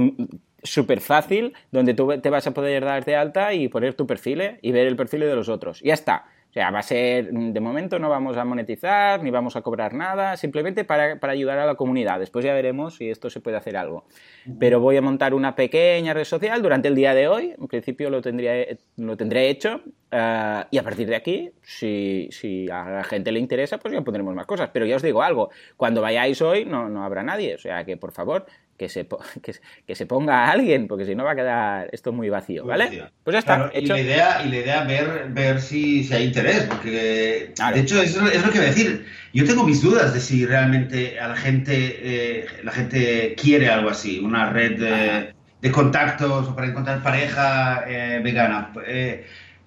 [0.64, 4.42] súper fácil, donde tú te vas a poder dar de alta y poner tu perfil
[4.42, 4.60] ¿eh?
[4.62, 5.82] y ver el perfil de los otros.
[5.82, 6.26] Ya está.
[6.54, 9.96] O sea, va a ser, de momento no vamos a monetizar ni vamos a cobrar
[9.96, 12.20] nada, simplemente para, ayudar a la comunidad.
[12.20, 14.06] Después ya veremos si esto se puede hacer algo.
[14.60, 17.56] Pero voy a montar una pequeña red social durante el día de hoy.
[17.60, 19.82] En principio lo, tendría, lo tendré hecho.
[20.12, 24.02] Eh, y a partir de aquí, si, si, a la gente le interesa, pues ya
[24.02, 24.70] pondremos más cosas.
[24.72, 27.56] Pero ya os digo algo, cuando vayáis hoy no, no habrá nadie.
[27.56, 28.46] O sea que, por favor,
[28.78, 29.08] que se,
[29.86, 33.10] que, se ponga a alguien, porque si no va a quedar esto muy vacío, ¿vale?
[33.24, 33.72] Pues ya está.
[33.74, 38.02] Y la idea, y la idea ver, ver si, si hay interés, porque de hecho
[38.02, 39.06] es, es, lo que voy a decir.
[39.34, 43.90] Yo tengo mis dudas de si realmente a la gente, eh, la gente quiere algo
[43.90, 48.72] así, una red de, de contactos o para encontrar pareja eh, vegana.
[48.86, 49.26] Eh,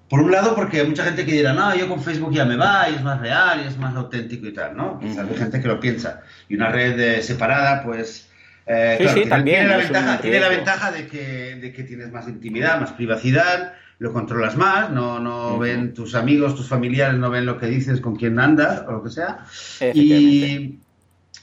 [0.09, 2.57] por un lado, porque hay mucha gente que dirá, no, yo con Facebook ya me
[2.57, 5.01] va, y es más real, y es más auténtico y tal, ¿no?
[5.01, 6.23] Quizás hay gente que lo piensa.
[6.49, 8.31] Y una red separada, pues
[8.67, 9.61] eh, sí, sí, también.
[9.61, 13.75] Tiene la, ventaja, tiene la ventaja de que, de que, tienes más intimidad, más privacidad,
[13.99, 18.01] lo controlas más, no, no ven tus amigos, tus familiares, no ven lo que dices,
[18.01, 19.47] con quién andas o lo que sea.
[19.95, 20.81] Y,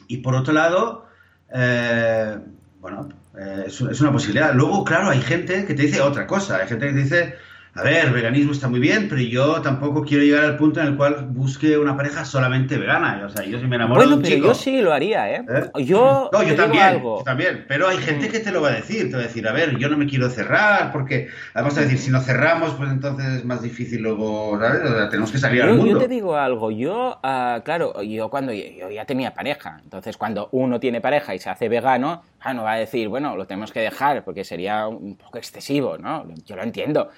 [0.08, 1.08] y por otro lado,
[1.54, 2.38] eh,
[2.82, 4.54] bueno, eh, es, es, una posibilidad.
[4.54, 6.58] Luego, claro, hay gente que te dice otra cosa.
[6.58, 7.36] Hay gente que te dice,
[7.76, 10.96] a ver, veganismo está muy bien, pero yo tampoco quiero llegar al punto en el
[10.96, 13.24] cual busque una pareja solamente vegana.
[13.26, 15.46] O sea, yo si me enamoro de un pero yo sí lo haría, ¿eh?
[15.50, 15.84] ¿Eh?
[15.84, 17.66] Yo, no, yo también, yo también.
[17.68, 18.32] Pero hay gente mm.
[18.32, 19.10] que te lo va a decir.
[19.10, 21.98] Te va a decir, a ver, yo no me quiero cerrar, porque además a decir,
[21.98, 24.82] si nos cerramos, pues entonces es más difícil luego, ¿sabes?
[24.84, 25.94] O sea, tenemos que salir al mundo.
[25.94, 30.48] Yo te digo algo, yo, uh, claro, yo cuando yo ya tenía pareja, entonces cuando
[30.52, 33.72] uno tiene pareja y se hace vegano, ah, no va a decir, bueno, lo tenemos
[33.72, 36.28] que dejar, porque sería un poco excesivo, ¿no?
[36.46, 37.10] Yo lo entiendo.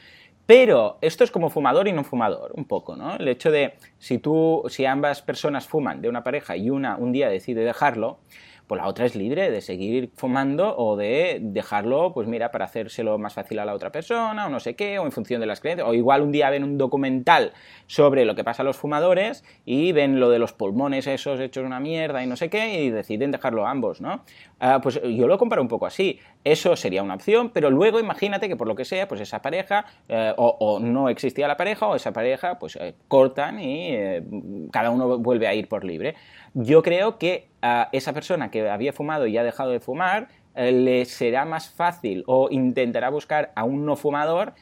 [0.46, 3.16] Pero esto es como fumador y no fumador, un poco, ¿no?
[3.16, 7.12] El hecho de si tú, si ambas personas fuman de una pareja y una un
[7.12, 8.20] día decide dejarlo,
[8.68, 13.18] pues la otra es libre de seguir fumando o de dejarlo, pues mira, para hacérselo
[13.18, 15.60] más fácil a la otra persona o no sé qué, o en función de las
[15.60, 15.88] creencias.
[15.88, 17.54] O igual un día ven un documental
[17.88, 21.66] sobre lo que pasa a los fumadores y ven lo de los pulmones esos hechos
[21.66, 24.24] una mierda y no sé qué y deciden dejarlo ambos, ¿no?
[24.60, 26.20] Ah, pues yo lo comparo un poco así.
[26.44, 29.86] Eso sería una opción, pero luego imagínate que por lo que sea, pues esa pareja
[30.08, 34.24] eh, o, no existía la pareja o esa pareja pues eh, cortan y eh,
[34.72, 36.16] cada uno vuelve a ir por libre.
[36.54, 37.50] Yo creo que
[37.92, 42.48] esa persona que había fumado y ha dejado de fumar le será más fácil o
[42.50, 44.54] intentará buscar a un no fumador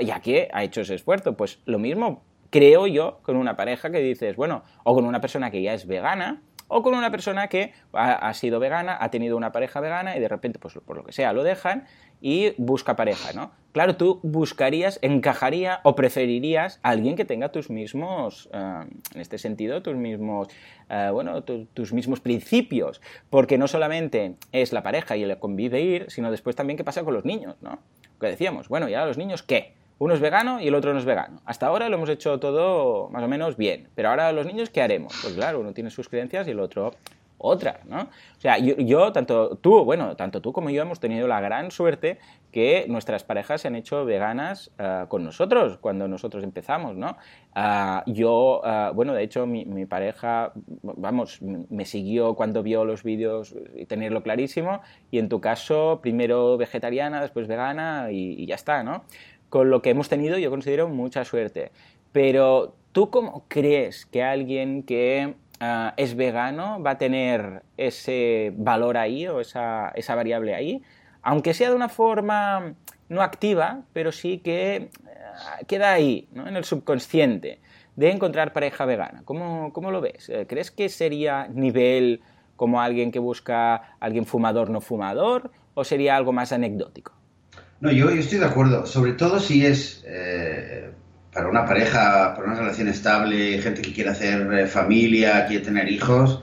[0.00, 1.36] ya que ha hecho ese esfuerzo.
[1.36, 5.50] Pues lo mismo creo yo con una pareja que dices, bueno, o con una persona
[5.50, 9.52] que ya es vegana, o con una persona que ha, sido vegana, ha tenido una
[9.52, 11.86] pareja vegana y de repente, pues por lo que sea, lo dejan
[12.22, 13.50] y busca pareja, ¿no?
[13.72, 19.38] Claro, tú buscarías, encajaría o preferirías a alguien que tenga tus mismos, eh, en este
[19.38, 20.48] sentido, tus mismos,
[20.88, 26.30] eh, bueno, tus mismos principios, porque no solamente es la pareja y el convivir, sino
[26.30, 27.78] después también qué pasa con los niños, ¿no?
[28.20, 29.74] Que decíamos, bueno, ¿y ahora los niños qué?
[30.02, 31.40] uno es vegano y el otro no es vegano.
[31.44, 34.82] Hasta ahora lo hemos hecho todo más o menos bien, pero ahora los niños, ¿qué
[34.82, 35.16] haremos?
[35.22, 36.92] Pues claro, uno tiene sus creencias y el otro
[37.42, 38.02] otra, ¿no?
[38.02, 42.18] O sea, yo, tanto tú, bueno, tanto tú como yo hemos tenido la gran suerte
[42.50, 47.16] que nuestras parejas se han hecho veganas eh, con nosotros cuando nosotros empezamos, ¿no?
[47.54, 50.52] Ah, yo, ah, bueno, de hecho, mi, pareja,
[50.82, 56.56] vamos, me siguió cuando vio los vídeos y tenerlo clarísimo, y en tu caso, primero
[56.56, 59.04] vegetariana, después vegana y, y ya está, ¿no?
[59.48, 61.72] Con lo que hemos tenido, yo considero mucha suerte.
[62.12, 68.96] Pero, ¿tú cómo crees que alguien que Ah, es vegano, va a tener ese valor
[68.96, 70.82] ahí o esa, variable ahí,
[71.22, 72.74] aunque sea de una forma
[73.08, 77.60] no activa, pero sí que ah, queda ahí, en el subconsciente,
[77.94, 79.22] de encontrar pareja vegana.
[79.24, 80.30] ¿Cómo, lo ves?
[80.30, 82.22] Eh, ¿Crees que sería nivel
[82.56, 87.12] como alguien que busca alguien fumador no fumador o sería algo más anecdótico?
[87.78, 90.90] No, yo, estoy de acuerdo, sobre todo si es eh,
[91.32, 95.90] para una pareja, para una relación estable, gente que quiere hacer eh, familia, quiere tener
[95.90, 96.42] hijos,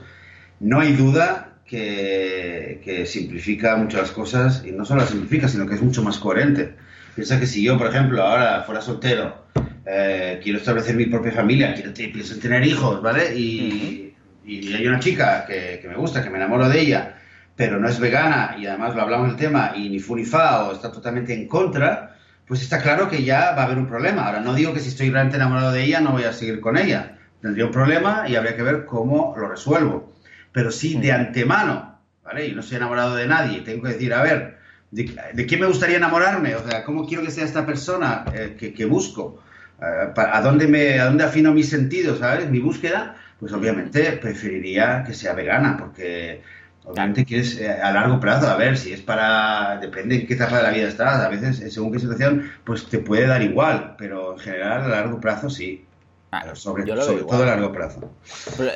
[0.58, 5.76] no hay duda que, que, simplifica muchas cosas y no solo las simplifica, sino que
[5.76, 6.74] es mucho más coherente.
[7.14, 9.44] Piensa que si yo, por ejemplo, ahora fuera soltero,
[9.86, 13.36] eh, quiero establecer mi propia familia, quiero pienso en tener hijos, ¿vale?
[13.36, 17.16] Y, y hay una chica que, que, me gusta, que me enamoro de ella,
[17.54, 20.68] pero no es vegana y además lo hablamos del tema y ni fu ni fa
[20.68, 22.16] o está totalmente en contra,
[22.50, 24.26] pues está claro que ya va a haber un problema.
[24.26, 26.76] Ahora, no digo que si estoy realmente enamorado de ella no voy a seguir con
[26.76, 27.16] ella.
[27.40, 30.12] Tendría un problema y habría que ver cómo lo resuelvo.
[30.50, 32.48] Pero sí, de antemano, ¿vale?
[32.48, 34.58] Y no estoy enamorado de nadie, tengo que decir, a ver,
[34.90, 36.56] ¿de, de quién me gustaría enamorarme?
[36.56, 39.40] O sea, ¿cómo quiero que sea esta persona eh, que, busco?
[39.80, 42.50] Eh, ¿a, dónde me, ¿A dónde afino mis sentidos, ¿sabes?
[42.50, 46.42] Mi búsqueda, pues obviamente preferiría que sea vegana, porque
[46.84, 50.56] Obviamente quieres eh, a largo plazo, a ver, si es para, depende en qué etapa
[50.56, 53.94] de la vida estás, a veces eh, según qué situación, pues te puede dar igual,
[53.98, 55.84] pero en general a largo plazo sí.
[56.54, 58.10] sobre, sobre todo a largo plazo.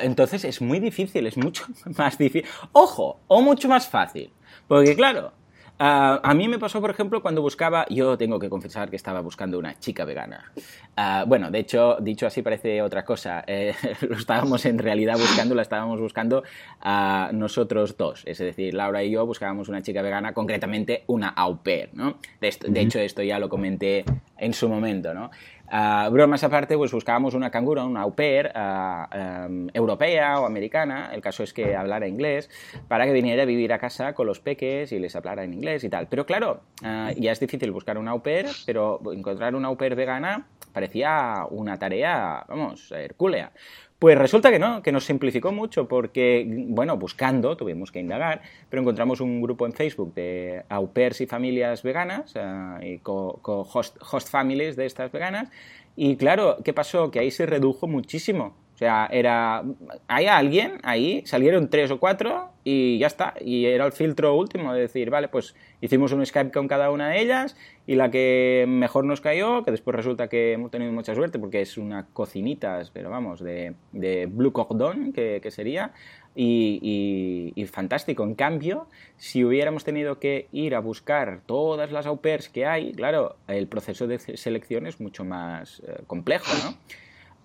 [0.01, 1.65] entonces es muy difícil, es mucho
[1.97, 2.49] más difícil.
[2.71, 4.31] Ojo, o mucho más fácil.
[4.67, 5.31] Porque claro,
[5.77, 9.19] Ah, a mí me pasó, por ejemplo, cuando buscaba, yo tengo que confesar que estaba
[9.19, 10.51] buscando una chica vegana.
[10.97, 13.43] Uh, bueno, de hecho, dicho así parece otra cosa.
[13.45, 13.73] Eh,
[14.07, 16.43] lo estábamos en realidad buscando, la estábamos buscando
[16.81, 18.23] a nosotros dos.
[18.25, 22.19] Es decir, Laura y yo buscábamos una chica vegana, concretamente una au pair, ¿no?
[22.39, 24.05] De, de hecho, esto ya lo comenté
[24.37, 25.29] en su momento, ¿no?
[25.71, 31.21] Uh, bromas aparte, pues buscábamos una canguro, una au pair uh, europea o americana, el
[31.21, 32.49] caso es que hablara inglés,
[32.87, 35.83] para que viniera a vivir a casa con los peques y les hablara en inglés
[35.83, 36.07] y tal.
[36.07, 39.95] Pero claro, uh, ya es difícil buscar una au pair, pero encontrar una au pair
[39.95, 43.51] vegana parecía una tarea, vamos, hercúlea.
[43.97, 48.81] Pues resulta que no, que nos simplificó mucho porque, bueno, buscando, tuvimos que indagar, pero
[48.81, 53.95] encontramos un grupo en Facebook de au pairs y familias veganas, eh, y con, host,
[54.11, 55.49] host families de estas veganas,
[55.95, 57.09] y claro, ¿qué pasó?
[57.09, 59.63] Que ahí se redujo muchísimo o sea, era.
[60.07, 63.33] Hay alguien ahí, salieron tres o cuatro y ya está.
[63.39, 67.07] Y era el filtro último de decir, vale, pues hicimos un Skype con cada una
[67.07, 67.55] de ellas
[67.87, 71.61] y la que mejor nos cayó, que después resulta que hemos tenido mucha suerte porque
[71.61, 75.93] es una cocinita, pero vamos, de, de Blue Cordon, que, que sería,
[76.35, 78.23] y, y, fantástico.
[78.23, 82.91] En cambio, si hubiéramos tenido que ir a buscar todas las au pairs que hay,
[82.91, 86.75] claro, el proceso de selección es mucho más eh, complejo, ¿no?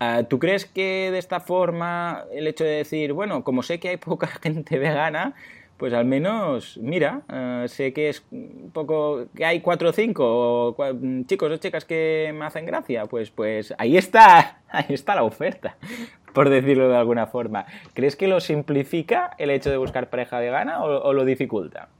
[0.02, 3.90] Ah, ¿Tú crees que de esta forma el hecho de decir, bueno, como sé que
[3.90, 5.34] hay poca gente vegana,
[5.76, 10.74] pues al menos, mira, ah, sé que es un poco, que hay cuatro o cinco
[11.26, 15.76] chicos o chicas que me hacen gracia, pues, pues ahí está, ahí está la oferta,
[16.32, 17.66] por decirlo de alguna forma.
[17.92, 21.90] ¿Crees que lo simplifica el hecho de buscar pareja vegana o lo dificulta?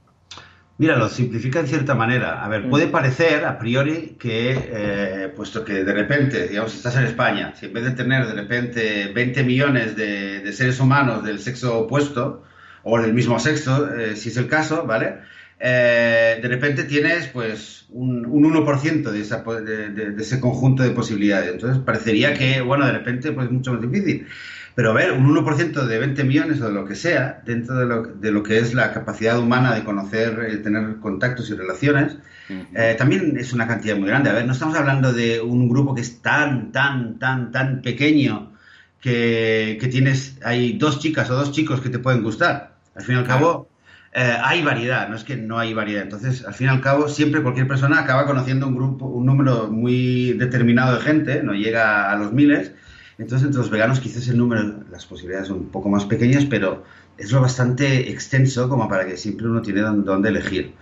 [0.81, 2.43] Mira, lo simplifica en cierta manera.
[2.43, 2.91] A ver, puede mm.
[2.91, 7.67] parecer a priori que, eh, puesto que de repente, digamos, si estás en España, si
[7.67, 12.45] en vez de tener de repente 20 millones de, seres humanos del sexo opuesto,
[12.81, 15.19] o del mismo sexo, eh, si es el caso, ¿vale?
[15.63, 21.51] Eh, de repente tienes pues un, 1% de, de, ese conjunto de posibilidades.
[21.51, 24.25] Entonces parecería que, bueno, de repente pues es mucho más difícil.
[24.73, 27.85] Pero a ver, un 1% de 20 millones o de lo que sea, dentro de
[27.85, 32.17] lo, de lo que es la capacidad humana de conocer, de tener contactos y relaciones,
[32.73, 34.29] eh, también es una cantidad muy grande.
[34.29, 38.53] A ver, no estamos hablando de un grupo que es tan, tan, tan, tan pequeño
[38.99, 42.77] que, que tienes, hay dos chicas o dos chicos que te pueden gustar.
[42.95, 43.70] Al fin y al cabo,
[44.13, 46.03] eh, hay variedad, no es que no hay variedad.
[46.03, 49.67] Entonces, al fin y al cabo, siempre cualquier persona acaba conociendo un grupo, un número
[49.69, 52.73] muy determinado de gente, no llega a los miles,
[53.21, 56.83] entonces, entre los veganos quizás el número, las posibilidades son un poco más pequeñas, pero
[57.19, 60.73] es lo bastante extenso como para que siempre uno tiene dónde elegir.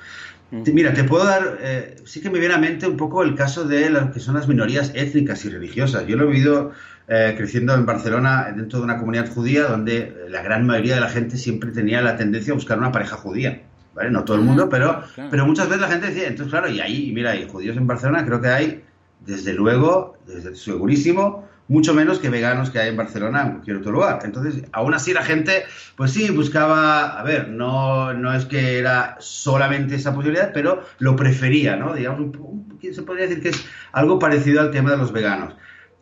[0.51, 3.65] Mira, te puedo dar, eh, sí que me viene a mente un poco el caso
[3.65, 6.07] de lo que son las minorías étnicas y religiosas.
[6.07, 6.71] Yo lo he vivido
[7.07, 11.09] eh, creciendo en Barcelona dentro de una comunidad judía donde la gran mayoría de la
[11.09, 13.61] gente siempre tenía la tendencia a buscar una pareja judía.
[13.93, 14.11] ¿Vale?
[14.11, 17.11] No todo el mundo, pero, pero muchas veces la gente decía, entonces claro, y ahí,
[17.13, 18.83] mira, hay judíos en Barcelona, creo que hay,
[19.25, 23.91] desde luego, desde segurísimo, mucho menos que veganos que hay en Barcelona en cualquier otro
[23.91, 24.19] lugar.
[24.23, 25.63] Entonces, aún así la gente,
[25.95, 31.15] pues sí, buscaba, a ver, no, no es que era solamente esa posibilidad, pero lo
[31.15, 31.93] prefería, ¿no?
[31.93, 32.35] Digamos,
[32.81, 35.55] se podría decir que es algo parecido al tema de los veganos.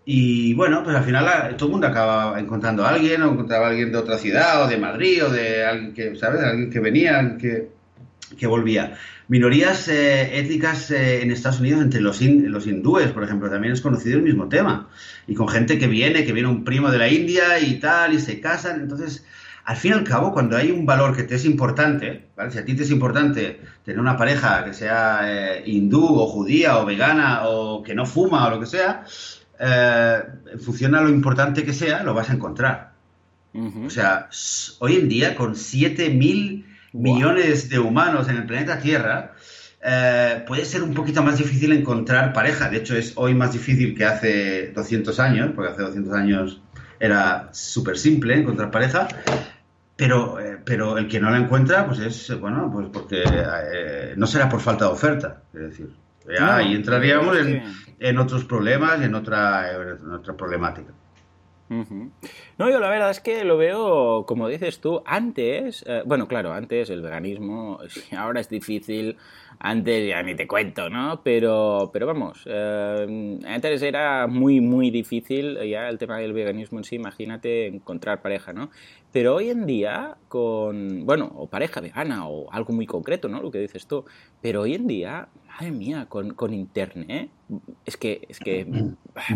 [0.06, 3.69] Y bueno, pues al final todo el mundo acaba encontrando a alguien, o encontraba a
[3.71, 6.41] alguien de otra ciudad, o de Madrid, o de alguien que, ¿sabes?
[6.41, 7.76] Alguien que venía, alguien que,
[8.35, 8.97] que volvía.
[9.27, 13.81] Minorías eh, étnicas eh, en Estados Unidos entre los, los hindúes, por ejemplo, también es
[13.81, 14.89] conocido el mismo tema.
[15.27, 18.19] Y con gente que viene, que viene un primo de la India y tal, y
[18.19, 18.81] se casan.
[18.81, 19.25] Entonces,
[19.65, 22.51] al fin y al cabo, cuando hay un valor que te es importante, ¿vale?
[22.51, 26.79] si a ti te es importante tener una pareja que sea eh, hindú o judía
[26.79, 29.03] o vegana o que no fuma o lo que sea,
[29.59, 32.91] en función a lo importante que sea, lo vas a encontrar.
[33.53, 34.29] O sea,
[34.79, 39.34] hoy en día, con 7000 millones de humanos en el planeta Tierra,
[39.82, 42.69] eh, puede ser un poquito más difícil encontrar pareja.
[42.69, 46.62] De hecho, es hoy más difícil que hace 200 años, porque hace 200 años
[47.00, 49.08] era súper simple encontrar pareja.
[49.95, 54.28] Pero, eh, pero el que no la encuentra, pues es, bueno, pues porque eh, no
[54.28, 55.41] será por falta de oferta.
[55.54, 55.89] Es decir,
[56.39, 57.36] ahí entraríamos
[58.00, 60.93] en, otros problemas, en otra, en otra problemática.
[61.69, 66.53] No, yo la verdad es que lo veo, como dices tú, antes, eh, bueno, claro,
[66.53, 67.80] antes el veganismo,
[68.17, 69.17] ahora es difícil,
[69.60, 71.21] antes ya ni te cuento, ¿no?
[71.23, 76.86] Pero, pero vamos, eh, antes era muy, muy difícil ya el tema del veganismo en
[76.86, 78.69] sí, imagínate encontrar pareja, ¿no?
[79.12, 83.41] Pero hoy en día, con, bueno, o pareja vegana o algo muy concreto, ¿no?
[83.41, 84.06] Lo que dices tú,
[84.41, 87.30] pero hoy en día, madre mía, con, con internet,
[87.86, 88.67] es que, es que,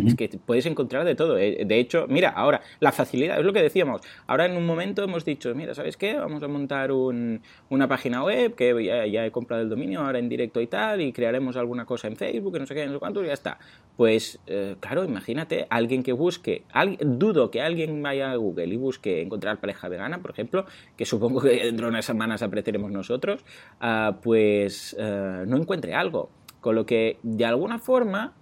[0.06, 1.38] es que puedes encontrar de todo.
[1.38, 4.02] Eh, de hecho, mira, ahora, la facilidad, es lo que decíamos.
[4.28, 6.15] Ahora en un momento hemos dicho, mira, ¿sabes qué?
[6.15, 10.28] Vamos a montar un, una página web que ya, he comprado el dominio ahora en
[10.28, 13.24] directo y tal, y crearemos alguna cosa en Facebook, no sé qué, no sé cuánto,
[13.24, 13.60] y ya está.
[13.95, 16.63] Pues, eh, claro, imagínate, alguien que busque,
[17.00, 20.65] dudo que alguien vaya a Google y busque encontrar pareja vegana, por ejemplo,
[20.97, 23.45] que supongo que dentro de unas semanas apreciaremos nosotros,
[23.80, 26.30] ah, pues eh, no encuentre algo.
[26.62, 28.34] Con lo que, de alguna forma,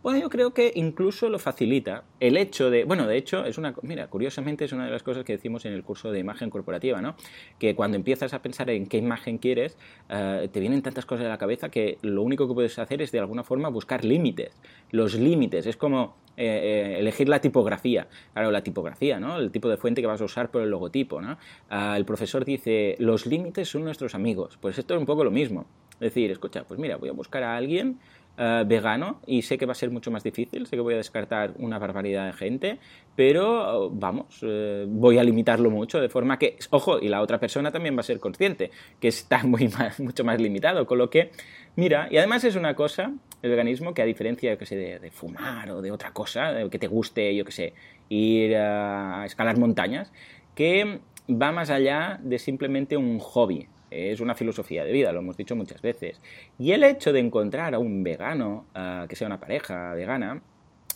[0.00, 3.74] bueno, yo creo que incluso lo facilita el hecho de, bueno, de hecho, es una,
[3.82, 7.02] mira, curiosamente es una de las cosas que decimos en el curso de imagen corporativa,
[7.02, 7.16] ¿no?
[7.58, 9.76] Que cuando empiezas a pensar en qué imagen quieres,
[10.08, 13.10] eh, te vienen tantas cosas a la cabeza que lo único que puedes hacer es
[13.10, 14.56] de alguna forma buscar límites.
[14.92, 18.06] Los límites, es como eh, eh, elegir la tipografía.
[18.32, 19.36] Claro, la tipografía, ¿no?
[19.36, 21.38] El tipo de fuente que vas a usar por el logotipo, ¿no?
[21.70, 24.58] Ah, el profesor dice, los límites son nuestros amigos.
[24.60, 25.66] Pues esto es un poco lo mismo
[26.00, 27.98] decir, escucha, pues mira, voy a buscar a alguien
[28.40, 30.98] eh, vegano y sé que va a ser mucho más difícil, sé que voy a
[30.98, 32.78] descartar una barbaridad de gente,
[33.16, 37.72] pero vamos, eh, voy a limitarlo mucho de forma que, ojo, y la otra persona
[37.72, 41.32] también va a ser consciente que está muy mucho más limitado, con lo que,
[41.74, 45.68] mira, y además es una cosa, el veganismo, que a diferencia, que sé, de, fumar
[45.72, 47.74] o de otra cosa, que te guste, yo que sé,
[48.08, 50.12] ir a escalar montañas,
[50.54, 55.36] que va más allá de simplemente un hobby es una filosofía de vida, lo hemos
[55.36, 56.20] dicho muchas veces.
[56.58, 60.42] Y el hecho de encontrar a un vegano, ah, que sea una pareja vegana,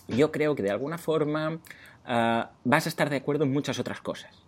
[0.07, 1.59] yo creo que de alguna forma
[2.05, 4.43] ah, vas a estar de acuerdo en muchas otras cosas.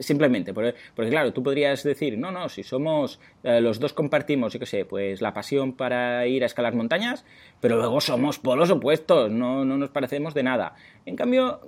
[0.00, 0.76] simplemente, porque,
[1.10, 4.84] claro, tú podrías decir, no, no, si somos, eh, los dos compartimos, yo qué sé,
[4.84, 7.24] pues la pasión para ir a escalar montañas,
[7.60, 10.76] pero luego somos polos opuestos, no, no nos parecemos de nada.
[11.06, 11.60] En cambio,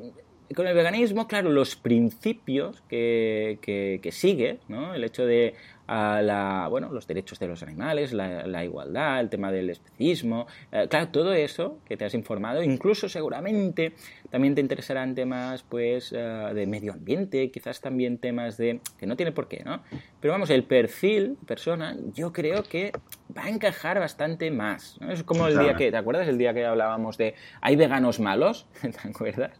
[0.54, 4.94] con el veganismo, claro, los principios que, que, sigue, ¿no?
[4.94, 5.54] el hecho de
[5.86, 11.08] la, bueno, los derechos de los animales, la, igualdad, el tema del especismo, eh, claro,
[11.08, 13.92] todo eso que te has informado, incluso seguramente
[14.30, 19.16] también te interesarán temas pues eh, de medio ambiente, quizás también temas de que no
[19.16, 19.82] tiene por qué, ¿no?
[20.20, 22.92] Pero vamos, el perfil persona, yo creo que
[23.36, 24.98] va a encajar bastante más.
[25.08, 28.66] Es como el día que, ¿te acuerdas el día que hablábamos de hay veganos malos?
[28.80, 29.52] ¿Te acuerdas?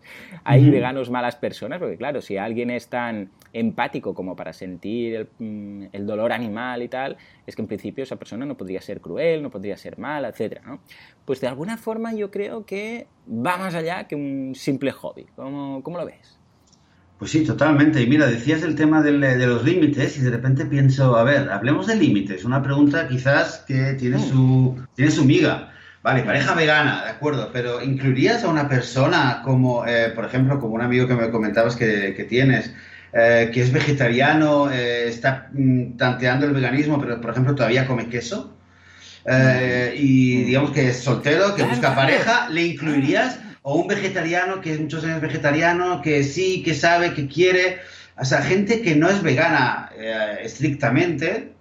[0.44, 5.28] Hay veganos malas personas, porque claro, si alguien es tan empático como para sentir el,
[5.38, 9.00] mm, el dolor animal y tal, es que en principio esa persona no podría ser
[9.00, 10.61] cruel, no podría ser mala, etc.
[10.64, 10.81] ¿no?
[11.24, 15.27] Pues de alguna forma yo creo que va más allá que un simple hobby.
[15.37, 16.38] ¿Cómo, cómo lo ves?
[17.18, 18.03] Pues sí, totalmente.
[18.03, 19.12] Y mira, decías el tema de
[19.46, 22.44] los límites y de repente pienso, a ver, hablemos de límites.
[22.44, 24.28] Una pregunta quizás que tiene mm.
[24.28, 25.70] su, tiene su miga.
[26.03, 30.74] Vale, pareja vegana, de acuerdo, pero ¿incluirías a una persona como, eh, por ejemplo, como
[30.74, 32.74] un amigo que me comentabas que, que tienes,
[33.16, 38.08] eh, que es vegetariano, eh, está mm, tanteando el veganismo, pero por ejemplo todavía come
[38.08, 38.56] queso,
[39.24, 40.46] eh, y mm.
[40.46, 43.38] digamos que es soltero, que busca pareja, ¿le incluirías?
[43.62, 47.78] O un vegetariano que es muchos años vegetariano, que sí, que sabe, que quiere.
[48.18, 49.90] O sea, gente que no es vegana
[50.42, 51.53] estrictamente,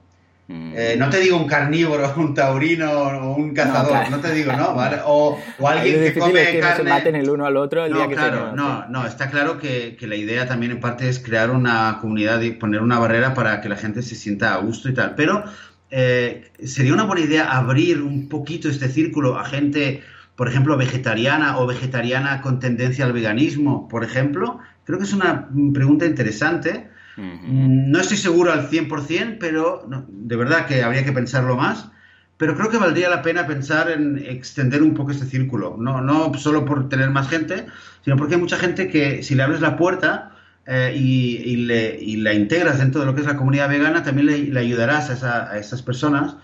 [0.47, 0.73] Mm.
[0.75, 4.75] Eh, no te digo un carnívoro, un taurino o un cazador, no, te digo, ¿no?
[5.05, 6.83] O, alguien que come que carne.
[6.83, 9.57] se maten el uno al otro el no, día que claro, no, no, está claro
[9.57, 13.61] que, la idea también en parte es crear una comunidad y poner una barrera para
[13.61, 15.15] que la gente se sienta a gusto y tal.
[15.15, 15.45] Pero
[15.89, 20.01] eh, sería una buena idea abrir un poquito este círculo a gente,
[20.35, 24.59] por ejemplo, vegetariana o vegetariana con tendencia al veganismo, por ejemplo.
[24.83, 30.83] Creo que es una pregunta interesante no estoy seguro al 100%, pero de verdad que
[30.83, 31.89] habría que pensarlo más.
[32.37, 35.77] Pero creo que valdría la pena pensar en extender un poco este círculo.
[35.77, 37.67] No, no solo por tener más gente,
[38.03, 40.31] sino porque hay mucha gente que si le abres la puerta
[40.65, 44.59] eh, y, le, la integras dentro de lo que es la comunidad vegana, también le,
[44.59, 46.35] ayudarás a, a esas personas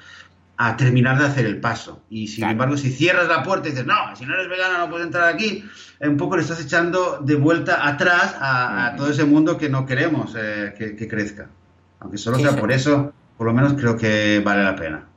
[0.62, 2.04] a terminar de hacer el paso.
[2.10, 4.90] Y sin embargo, si cierras la puerta y dices, no, si no eres vegano no
[4.90, 5.64] puedes entrar aquí,
[6.02, 10.36] un poco le estás echando de vuelta atrás a, todo ese mundo que no queremos
[10.38, 11.48] eh, que, crezca.
[12.02, 15.09] Aunque solo sea por eso, por lo menos creo que vale la pena.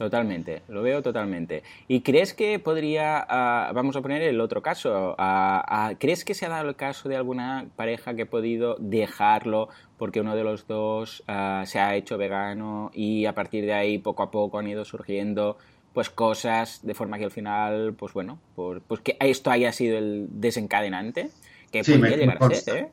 [0.00, 1.62] Totalmente, lo veo totalmente.
[1.86, 6.46] ¿Y crees que podría, ah, vamos a poner el otro caso, ah, ¿crees que se
[6.46, 10.66] ha dado el caso de alguna pareja que ha podido dejarlo porque uno de los
[10.66, 14.86] dos se ha hecho vegano y a partir de ahí poco a poco han ido
[14.86, 15.58] surgiendo
[15.92, 20.28] pues cosas de forma que al final, pues bueno, pues que esto haya sido el
[20.30, 21.28] desencadenante?
[21.70, 22.90] Que podría llegar a ser, ¿eh?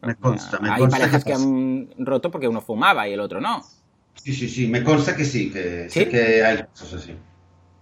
[0.62, 3.64] Hay parejas que han roto porque uno fumaba y el otro no.
[4.24, 6.06] Sí, sí, sí, me consta que sí, que, ¿Sí?
[6.06, 7.16] que hay cosas así.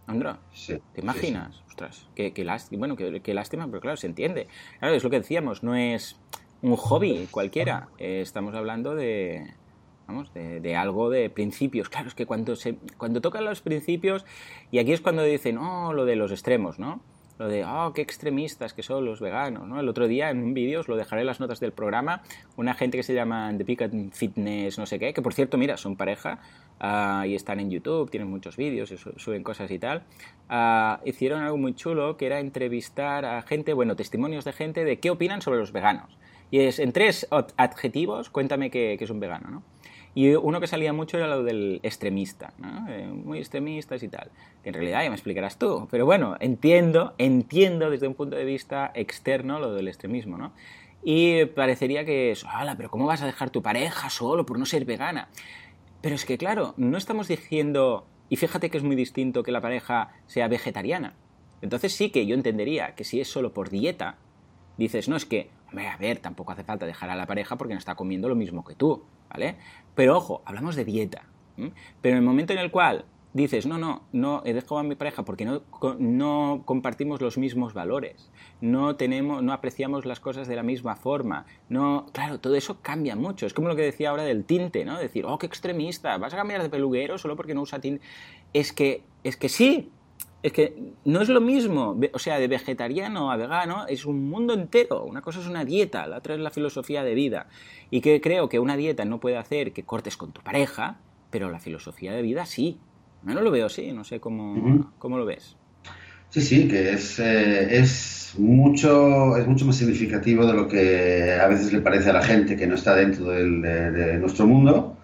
[0.07, 0.39] Andra,
[0.93, 1.63] ¿te imaginas?
[1.67, 4.47] Ostras, qué, lástima, bueno, qué, lástima, pero claro, se entiende.
[4.79, 6.17] Claro, es lo que decíamos, no es
[6.61, 9.53] un hobby cualquiera, eh, estamos hablando de,
[10.07, 11.89] vamos, de, algo de principios.
[11.89, 14.25] Claro, es que cuando, se, cuando tocan los principios,
[14.71, 17.01] y aquí es cuando dicen, oh, lo de los extremos, ¿no?
[17.37, 19.79] Lo de, oh, qué extremistas que son los veganos, ¿no?
[19.79, 22.23] El otro día en un vídeo, os lo dejaré en las notas del programa,
[22.55, 25.77] una gente que se llama The Picket Fitness, no sé qué, que por cierto, mira,
[25.77, 26.39] son pareja
[26.81, 30.03] uh, y están en YouTube, tienen muchos vídeos suben cosas y tal,
[30.49, 34.99] uh, hicieron algo muy chulo que era entrevistar a gente, bueno, testimonios de gente de
[34.99, 36.17] qué opinan sobre los veganos.
[36.51, 37.27] Y es en tres
[37.57, 39.63] adjetivos, cuéntame que, es un vegano, ¿no?
[40.15, 42.87] Y uno que salía mucho era lo del extremista, ¿no?
[42.89, 44.31] Eh, muy extremistas y tal.
[44.63, 45.89] Que en realidad ya me explicarás tú.
[45.91, 50.53] Pero bueno, entiendo, entiendo desde un punto de vista externo lo del extremismo, ¿no?
[51.03, 52.77] Y parecería que es, ¡hala!
[52.77, 55.27] Pero ¿cómo vas a dejar tu pareja solo por no ser vegana?
[55.99, 59.59] Pero es que, claro, no estamos diciendo, y fíjate que es muy distinto que la
[59.59, 61.13] pareja sea vegetariana.
[61.61, 64.15] Entonces sí que yo entendería que si es solo por dieta,
[64.77, 67.79] dices, no, es que, a ver, tampoco hace falta dejar a la pareja porque no
[67.79, 69.57] está comiendo lo mismo que tú, ¿vale?
[69.95, 71.23] Pero ojo, hablamos de dieta.
[71.55, 73.05] Pero en el momento en el cual
[73.35, 75.61] dices, no, no, no he dejado a mi pareja porque no,
[75.99, 81.45] no compartimos los mismos valores, no, tenemos, no apreciamos las cosas de la misma forma,
[81.67, 83.45] no, claro, todo eso cambia mucho.
[83.45, 84.97] Es como lo que decía ahora del tinte, ¿no?
[84.97, 88.01] Decir, oh, qué extremista, vas a cambiar de peluquero solo porque no usa tinte.
[88.53, 89.91] Es que, es que sí,
[90.43, 90.75] es que
[91.05, 95.03] no es lo mismo, o sea, de vegetariano a vegano es un mundo entero.
[95.03, 97.47] Una cosa es una dieta, la otra es la filosofía de vida.
[97.89, 100.99] Y que creo que una dieta no puede hacer que cortes con tu pareja,
[101.31, 102.77] pero la filosofía de vida sí.
[103.23, 105.57] No lo veo así, no sé cómo, cómo lo ves.
[106.29, 111.47] Sí, sí, que es, eh, es, mucho, es mucho más significativo de lo que a
[111.47, 114.95] veces le parece a la gente que no está dentro de nuestro mundo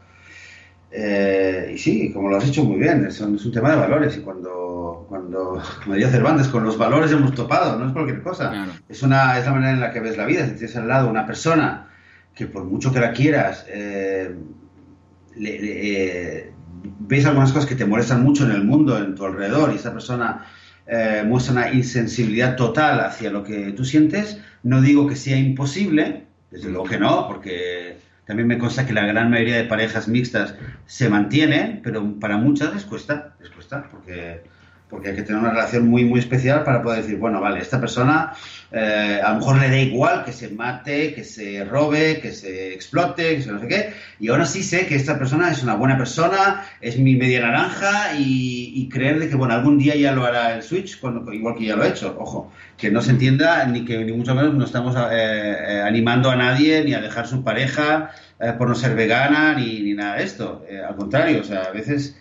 [0.94, 3.78] eh, y sí, como lo has hecho muy bien, es un, es un, tema de
[3.78, 8.22] valores y cuando, cuando, como diría Cervantes, con los valores hemos topado, no es cualquier
[8.22, 8.68] cosa.
[8.90, 10.46] Es, una, es la manera en la que ves la vida.
[10.46, 11.88] Si tienes al lado una persona
[12.36, 14.36] que por mucho que la quieras, eh,
[15.40, 16.52] eh,
[17.00, 19.94] ves algunas cosas que te molestan mucho en el mundo, en tu alrededor, y esa
[19.94, 20.46] persona
[21.26, 26.70] muestra una insensibilidad total hacia lo que tú sientes, no digo que sea imposible, desde
[26.70, 30.56] luego que no, porque también me consta que la gran mayoría de parejas mixtas
[30.86, 34.44] se mantienen, pero para muchas les cuesta, les cuesta, porque,
[34.92, 37.80] porque hay que tener una relación muy, muy especial para poder decir, bueno, vale, esta
[37.80, 38.34] persona
[38.72, 42.74] eh, a lo mejor le da igual que se mate, que se robe, que se
[42.74, 45.76] explote, que se no sé qué, y ahora sí sé que esta persona es una
[45.76, 50.12] buena persona, es mi media naranja y, y creer de que, bueno, algún día ya
[50.12, 53.12] lo hará el Switch, cuando, igual que ya lo ha hecho, ojo, que no se
[53.12, 57.00] entienda ni que ni mucho menos no estamos eh, eh, animando a nadie ni a
[57.00, 58.12] dejar su pareja
[58.58, 62.16] por no ser vegana ni, ni nada de esto, al contrario, o sea, a veces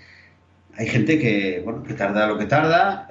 [0.81, 3.07] hay gente que, bueno, que tarda lo que tarda.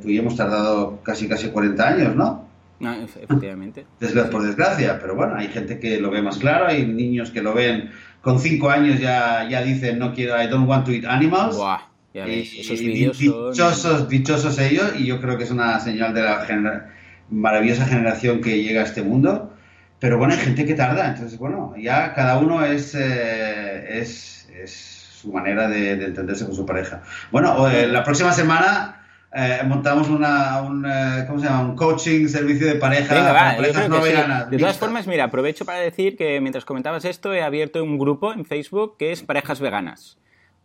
[0.00, 2.46] tú y yo hemos tardado casi, casi 40 años, ¿no?
[2.80, 3.86] No, efectivamente.
[4.30, 7.54] por desgracia, pero bueno, hay gente que lo ve más claro, hay niños que lo
[7.54, 7.90] ven
[8.20, 11.56] con cinco años ya, ya dicen no quiero, I don't want to eat animals.
[11.56, 11.80] Buah,
[12.12, 13.50] ya ves, esos y vídeos son...
[13.52, 16.90] dichosos, dichosos ellos, y yo creo que es una señal de la genera-
[17.30, 19.52] maravillosa generación que llega a este mundo.
[19.98, 25.05] Pero bueno, hay gente que tarda, entonces bueno, ya cada uno es, eh, es, es
[25.26, 27.02] su manera de, de entenderse con su pareja.
[27.32, 29.02] Bueno, eh, la próxima semana
[29.34, 31.62] eh, montamos una, un, eh, ¿cómo se llama?
[31.62, 34.12] un coaching, servicio de pareja Venga, va, parejas no sí.
[34.50, 38.32] De todas formas, mira, aprovecho para decir que mientras comentabas esto, he abierto un grupo
[38.32, 40.16] en Facebook que es Parejas Veganas.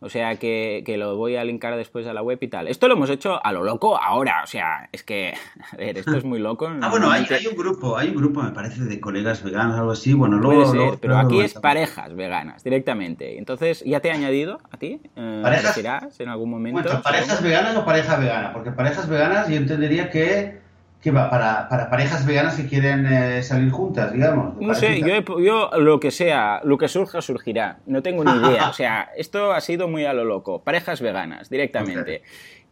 [0.04, 2.66] O sea que, que lo voy a linkar después a la web y tal.
[2.66, 4.42] Esto lo hemos hecho a lo loco ahora.
[4.42, 5.32] O sea, es que,
[5.72, 6.68] a ver, esto es muy loco.
[6.82, 9.92] Ah, bueno, hay, hay un grupo, hay un grupo, me parece, de colegas veganos, algo
[9.92, 10.12] así.
[10.12, 10.70] Bueno, Puede luego.
[10.72, 13.38] ser, luego- pero aquí es parejas veganas, directamente.
[13.38, 15.00] Entonces, ¿ya te he añadido a ti?
[15.16, 16.82] Eh, Parejas- ¿Aparecerás en algún momento?
[16.82, 18.52] Bueno, ¿parejas veganas o pareja vegana?
[18.52, 20.61] Porque parejas veganas yo entendería que,
[21.02, 24.56] que va para, para parejas veganas que quieren eh, salir juntas, digamos.
[24.60, 27.78] No sé, yo, yo lo que sea, lo que surja, surgirá.
[27.86, 28.68] No tengo ni idea.
[28.72, 30.62] O sea, esto ha sido muy a lo loco.
[30.62, 32.22] Parejas veganas, directamente.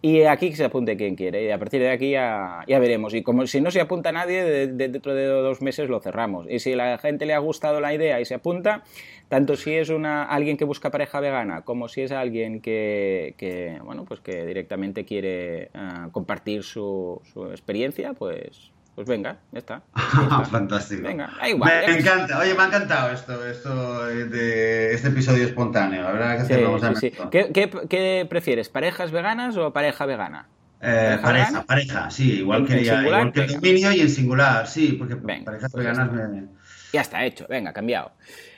[0.03, 1.45] Y aquí se apunte quien quiere.
[1.45, 3.13] Y a partir de aquí ya, ya veremos.
[3.13, 6.47] Y como si no se apunta nadie, de- de- dentro de dos meses lo cerramos.
[6.49, 8.83] Y si a la gente le ha gustado la idea y se apunta,
[9.29, 13.79] tanto si es una, alguien que busca pareja vegana, como si es alguien que, que,
[13.85, 18.71] bueno, pues que directamente quiere ah, compartir su, su experiencia, pues,
[19.01, 19.83] pues venga, ya está.
[19.95, 20.45] Ya está.
[20.45, 21.03] Fantástico.
[21.03, 21.73] Venga, igual.
[21.87, 26.07] Me encanta, oye, me ha encantado esto, esto de este episodio espontáneo.
[26.07, 27.11] Habrá que Sí, hacerlo sí.
[27.31, 30.49] ¿Qué, qué, qué prefieres, parejas veganas o pareja vegana?
[30.83, 33.21] Eh, ¿Pareja pareja, sí, igual ¿En- que, en ya- singular?
[33.21, 36.29] igual que el dominio y en singular, sí, porque Venga, parejas pues ya veganas está.
[36.29, 36.45] me...
[36.93, 38.13] Ya está hecho, venga, cambiado.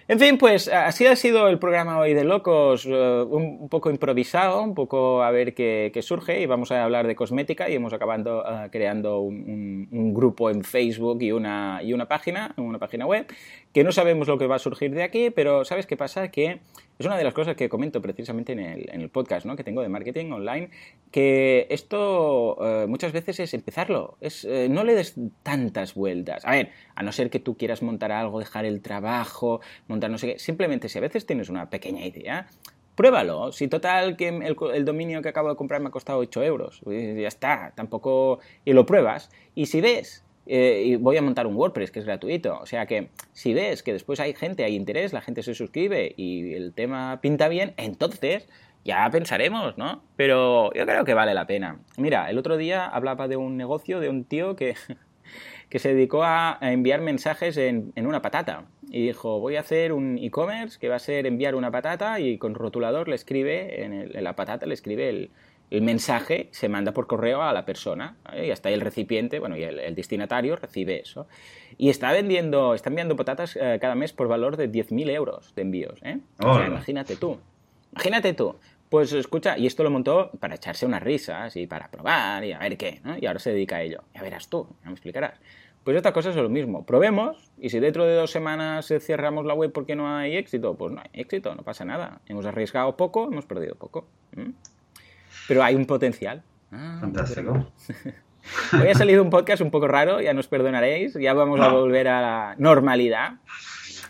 [0.09, 4.61] En fin, pues así ha sido el programa hoy de Locos, eh, un, poco improvisado,
[4.61, 8.45] un poco a ver qué, surge y vamos a hablar de cosmética y hemos acabado
[8.45, 13.27] eh, creando un, grupo en Facebook y una, y una página, una página web,
[13.73, 16.29] que no sabemos lo que va a surgir de aquí, pero ¿sabes qué pasa?
[16.29, 16.59] Que
[16.99, 19.57] es una de las cosas que comento precisamente en el, en el podcast ¿no?
[19.57, 20.71] que tengo de marketing online,
[21.13, 26.45] que esto eh, muchas veces es empezarlo, es, no le des tantas vueltas.
[26.45, 30.19] A ver, a no ser que tú quieras montar algo, dejar el trabajo, montar no
[30.19, 32.47] sé qué, simplemente si a veces tienes una pequeña idea,
[32.95, 33.53] pruébalo.
[33.53, 37.17] Si total que el, dominio que acabo de comprar me ha costado 8 euros, pues
[37.19, 38.41] ya está, tampoco...
[38.65, 39.31] Y lo pruebas.
[39.55, 42.59] Y si ves eh, voy a montar un WordPress que es gratuito.
[42.61, 46.15] O sea que si ves que después hay gente, hay interés, la gente se suscribe
[46.17, 48.49] y el tema pinta bien, entonces
[48.85, 50.03] ya pensaremos, ¿no?
[50.17, 51.79] Pero yo creo que vale la pena.
[51.97, 54.75] Mira, el otro día hablaba de un negocio de un tío que,
[55.73, 58.67] que se dedicó a, a enviar mensajes en, en, una patata.
[58.91, 62.37] Y dijo, voy a hacer un e-commerce que va a ser enviar una patata y
[62.37, 65.31] con rotulador le escribe, en, el, en la patata le escribe el,
[65.71, 68.49] el mensaje se manda por correo a la persona ¿vale?
[68.49, 71.27] y hasta el recipiente, bueno, y el, el, destinatario recibe eso.
[71.79, 75.63] Y está vendiendo, está enviando patatas eh, cada mes por valor de 10.000 euros de
[75.63, 76.19] envíos, ¿eh?
[76.41, 77.39] O sea, imagínate tú,
[77.93, 78.57] imagínate tú.
[78.93, 82.59] Pues escucha, y esto lo montó para echarse unas risas y para probar y a
[82.59, 83.17] ver qué, ¿no?
[83.19, 84.03] Y ahora se dedica a ello.
[84.15, 85.41] Ya verás tú, ya me explicarás.
[85.83, 86.85] Pues esta cosa es lo mismo.
[86.85, 90.93] Probemos y si dentro de dos semanas cerramos la web porque no hay éxito, pues
[90.93, 92.21] no hay éxito, no pasa nada.
[92.27, 94.07] Hemos arriesgado poco, hemos perdido poco.
[94.37, 94.51] ¿Mm?
[95.49, 96.43] Pero hay un potencial.
[96.71, 97.69] Ah, Fantástico.
[98.79, 101.65] Hoy ha salido un podcast un poco raro, ya nos perdonaréis, ya vamos no.
[101.65, 103.37] a volver a la normalidad.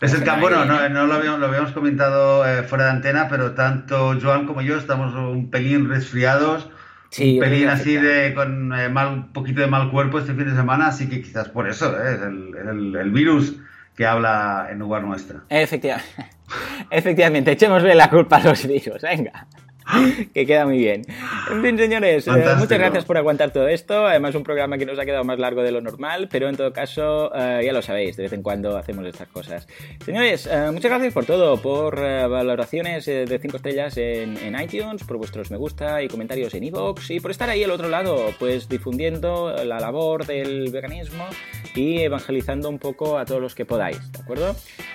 [0.02, 3.28] Es el campo, bueno, no, no lo, habíamos, lo, habíamos, comentado eh, fuera de antena,
[3.28, 6.68] pero tanto Joan como yo estamos un pelín resfriados,
[7.08, 10.46] sí, un pelín así de con eh, mal, un poquito de mal cuerpo este fin
[10.46, 13.54] de semana, así que quizás por eso eh, es el, el, el, virus
[13.96, 15.44] que habla en lugar nuestra.
[15.48, 16.26] Efectivamente,
[16.90, 19.46] efectivamente, echémosle la culpa a los virus, venga.
[20.34, 21.02] que queda muy bien.
[21.50, 24.06] En fin, señores, eh, muchas gracias por aguantar todo esto.
[24.06, 26.72] Además, un programa que nos ha quedado más largo de lo normal, pero en todo
[26.72, 29.66] caso, eh, ya lo sabéis, de vez en cuando hacemos estas cosas.
[30.04, 35.16] Señores, eh, muchas gracias por todo, por valoraciones de 5 estrellas en, en, iTunes, por
[35.16, 38.68] vuestros me gusta y comentarios en iVoox y por estar ahí al otro lado, pues
[38.68, 41.26] difundiendo la labor del veganismo
[41.74, 44.54] y evangelizando un poco a todos los que podáis, ¿de acuerdo?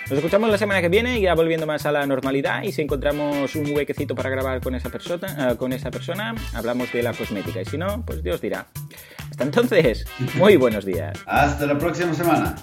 [0.10, 3.56] Nos escuchamos la semana que viene, ya volviendo más a la normalidad y si encontramos
[3.56, 7.62] un huequecito para grabar con esa persona, uh, con esa persona, hablamos de la cosmética
[7.62, 8.68] y si no, pues Dios dirá.
[9.30, 10.06] Hasta entonces,
[10.36, 11.18] muy buenos días.
[11.26, 12.56] Hasta la próxima semana.